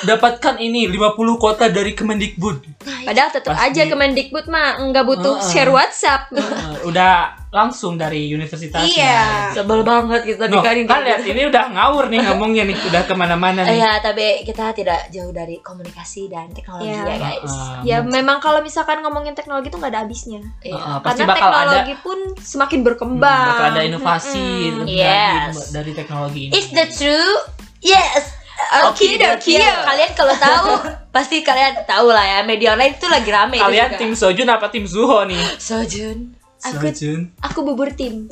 dapatkan 0.00 0.54
ini 0.58 0.86
50 0.88 1.14
kota 1.36 1.64
dari 1.66 1.92
Kemendikbud. 1.92 2.56
Padahal 3.04 3.30
tetap 3.30 3.54
aja 3.54 3.82
Kemendikbud 3.84 4.46
mah 4.46 4.78
nggak 4.84 5.04
butuh 5.04 5.34
Heeh. 5.36 5.46
share 5.48 5.70
WhatsApp. 5.70 6.30
Eh, 6.32 6.42
udah 6.84 7.37
langsung 7.48 7.96
dari 7.96 8.28
universitasnya. 8.28 8.84
Iya. 8.84 9.20
Sebel 9.52 9.80
banget 9.80 10.20
gitu 10.22 10.42
No, 10.42 10.60
dikarin 10.60 10.84
kan 10.84 11.00
lihat 11.00 11.20
gitu. 11.20 11.32
ini 11.32 11.48
udah 11.48 11.64
ngawur 11.70 12.04
nih 12.06 12.20
ngomongnya 12.22 12.62
nih, 12.64 12.76
udah 12.78 13.02
ke 13.02 13.14
mana-mana 13.14 13.64
nih. 13.64 13.76
Iya, 13.76 13.92
tapi 13.98 14.44
kita 14.44 14.72
tidak 14.72 15.08
jauh 15.08 15.30
dari 15.30 15.56
komunikasi 15.58 16.28
dan 16.28 16.50
teknologi 16.50 16.88
Iya. 16.90 17.02
ya 17.02 17.16
guys. 17.16 17.48
Heeh. 17.48 17.80
Ya 17.84 17.98
memang 18.00 18.38
kalau 18.38 18.60
misalkan 18.60 19.00
ngomongin 19.00 19.32
teknologi 19.32 19.66
itu 19.66 19.76
nggak 19.76 19.90
ada 19.90 20.00
habisnya. 20.02 20.44
Iya. 20.60 20.76
Heeh, 20.76 20.96
pasti 21.00 21.18
Karena 21.18 21.32
bakal 21.32 21.48
ada 21.48 21.56
teknologi 21.56 21.94
pun 21.98 22.18
semakin 22.36 22.78
hmm, 22.78 22.86
berkembang. 22.86 23.46
bakal 23.48 23.66
ada 23.70 23.82
inovasi 23.82 24.44
Mm-mm. 24.68 24.78
lebih 24.84 25.00
Yes. 25.00 25.54
dari 25.70 25.92
teknologi 25.92 26.40
ini. 26.44 26.52
Is 26.52 26.68
that 26.70 26.90
true? 26.90 27.32
Yes. 27.80 28.36
Okidoki. 28.84 29.56
Ya, 29.56 29.80
Kalian 29.80 30.12
kalau 30.12 30.34
tahu 30.34 30.66
pasti 31.16 31.40
kalian 31.40 31.78
tahu 31.84 32.10
lah 32.10 32.20
ya 32.20 32.38
media 32.42 32.74
online 32.74 32.92
itu 32.92 33.06
lagi 33.06 33.30
rame 33.30 33.54
itu 33.54 33.64
Kalian 33.64 33.90
tim 33.96 34.12
Sojun 34.12 34.44
apa 34.46 34.68
tim 34.68 34.84
Zuho 34.84 35.24
nih? 35.24 35.40
Sojun. 35.56 36.37
Aku- 36.60 36.82
Sojun. 36.84 37.20
Aku 37.40 37.58
bubur 37.62 37.88
tim. 37.90 38.26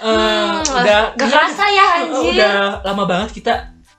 Eh, 0.00 0.52
udah 0.62 1.12
Gak 1.12 1.28
kerasa 1.28 1.64
ya 1.66 1.86
Eh, 1.94 1.98
anjir. 2.02 2.32
udah 2.34 2.56
lama 2.82 3.04
banget 3.04 3.28
kita 3.34 3.52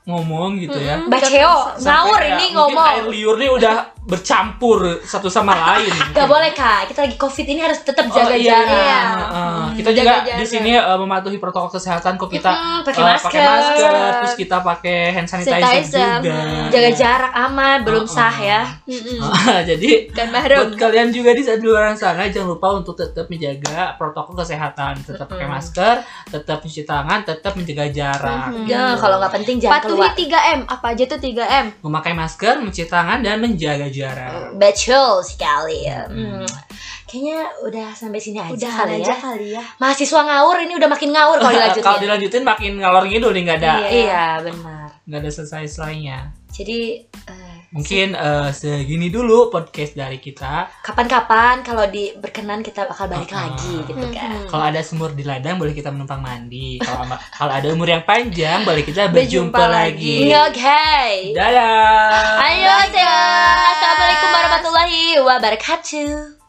ngomong 0.04 0.58
gitu 0.58 0.74
ya. 0.76 0.98
Mm-mm. 0.98 1.14
Baceo, 1.14 1.78
ngawur 1.78 2.20
ini 2.20 2.34
mungkin 2.50 2.58
ngomong. 2.58 2.88
air 2.92 3.06
liur 3.08 3.36
nih 3.38 3.50
udah 3.52 3.76
bercampur 4.04 4.80
satu 5.02 5.28
sama 5.28 5.54
lain. 5.54 5.94
Gak 6.12 6.26
boleh 6.26 6.52
kak, 6.52 6.90
kita 6.90 7.06
lagi 7.06 7.16
covid 7.16 7.46
ini 7.46 7.62
harus 7.62 7.80
tetap 7.80 8.04
Oh, 8.04 8.12
jaga 8.12 8.34
iya, 8.34 8.50
jarak. 8.58 8.74
iya. 8.74 9.02
Hmm, 9.02 9.22
Heeh. 9.22 9.64
kita 9.78 9.90
jaga 9.92 10.02
juga 10.02 10.26
jarak. 10.26 10.38
di 10.38 10.46
sini 10.46 10.72
eh, 10.74 10.98
mematuhi 10.98 11.38
protokol 11.38 11.70
kesehatan 11.72 12.14
kok 12.16 12.28
kita 12.28 12.50
Mm, 12.52 12.80
pakai 12.84 13.04
masker. 13.04 13.30
pakai 13.30 13.42
masker, 13.44 13.92
terus 14.18 14.34
kita 14.36 14.58
pakai 14.60 14.98
hand 15.12 15.28
sanitizer, 15.28 15.54
Sanitizer, 15.54 16.18
juga. 16.20 16.34
hmm. 16.34 16.68
Jaga 16.68 16.90
jarak 16.92 17.34
aman, 17.36 17.78
belum 17.82 18.04
Heeh. 18.04 18.16
sah 18.16 18.36
ya. 18.36 18.62
Mm-mm. 18.92 19.20
Jadi 19.64 19.92
Kan 20.12 20.28
buat 20.32 20.74
kalian 20.76 21.10
juga 21.10 21.32
di 21.32 21.42
di 21.44 21.62
luar 21.62 21.94
sana 21.94 22.26
jangan 22.26 22.52
lupa 22.52 22.68
untuk 22.74 22.96
tetap 22.96 23.28
menjaga 23.28 23.94
protokol 23.96 24.34
kesehatan, 24.36 24.98
tetap 25.00 25.28
pakai 25.28 25.46
masker, 25.46 25.96
tetap 26.28 26.58
cuci 26.60 26.84
tangan, 26.84 27.22
tetap 27.22 27.54
menjaga 27.54 27.86
jarak. 27.88 28.50
Mhm. 28.52 28.66
Jangan 28.66 28.96
kalau 28.98 29.16
nggak 29.18 29.34
penting 29.36 29.56
jangan 29.60 29.74
Patuhi 29.78 29.94
keluar. 29.94 30.12
3M. 30.18 30.60
Apa 30.66 30.86
aja 30.90 31.04
tuh 31.06 31.20
3M? 31.20 31.66
Memakai 31.80 32.14
masker, 32.14 32.56
mencuci 32.58 32.86
tangan 32.86 33.20
dan 33.20 33.38
menjaga 33.38 33.88
jarak. 33.92 34.56
Betul 34.56 35.22
sekali. 35.22 35.86
Hmm. 35.86 36.48
Kayaknya 37.06 37.40
udah 37.62 37.88
sampai 37.92 38.18
sini 38.18 38.40
aja 38.40 38.56
Udah 38.56 38.72
kali 38.74 38.94
aja 38.98 39.12
ya. 39.12 39.16
kali 39.20 39.48
ya. 39.52 39.64
Mahasiswa 39.78 40.22
ngawur 40.24 40.58
ini 40.64 40.74
udah 40.76 40.90
makin 40.90 41.10
ngawur 41.12 41.38
kalau 41.38 41.52
dilanjutin. 41.60 41.84
Kalau 41.84 42.00
dilanjutin 42.00 42.44
makin 42.44 42.72
ngalor 42.80 43.04
ngidul 43.06 43.32
nih 43.32 43.42
nggak 43.44 43.60
ada 43.60 43.74
Iya. 43.78 43.90
Iya, 43.92 44.26
benar. 44.42 44.88
nggak 45.04 45.20
ada 45.20 45.30
selesai 45.30 45.64
selesainya. 45.68 46.18
Jadi 46.50 46.80
eh, 47.06 47.60
Mungkin 47.72 48.12
eh, 48.14 48.50
segini 48.52 49.08
dulu 49.08 49.48
podcast 49.48 49.96
dari 49.96 50.20
kita. 50.20 50.68
kapan-kapan 50.84 51.64
kalau 51.64 51.88
di 51.88 52.12
berkenan 52.20 52.60
kita 52.60 52.84
bakal 52.84 53.08
balik 53.08 53.32
Uh-uh. 53.32 53.48
lagi 53.48 53.74
gitu 53.88 54.06
kan. 54.12 54.44
Mhm. 54.44 54.50
Kalau 54.52 54.66
ada 54.68 54.82
sumur 54.84 55.16
di 55.16 55.24
ladang 55.24 55.56
boleh 55.56 55.72
kita 55.72 55.88
menumpang 55.88 56.20
mandi. 56.20 56.84
Kalau 57.32 57.52
ada 57.52 57.68
umur 57.72 57.88
yang 57.88 58.04
panjang 58.04 58.68
boleh 58.68 58.84
kita 58.84 59.08
Berjumpa 59.08 59.56
berjumpa, 59.56 59.64
lagi. 59.72 60.18
lagi. 60.28 60.36
Oke. 60.52 60.84
Dadah. 61.32 62.44
Ayo, 62.44 62.76
Assalamualaikum 63.72 64.30
warahmatullahi 64.30 65.04
wabarakatuh. 65.24 66.41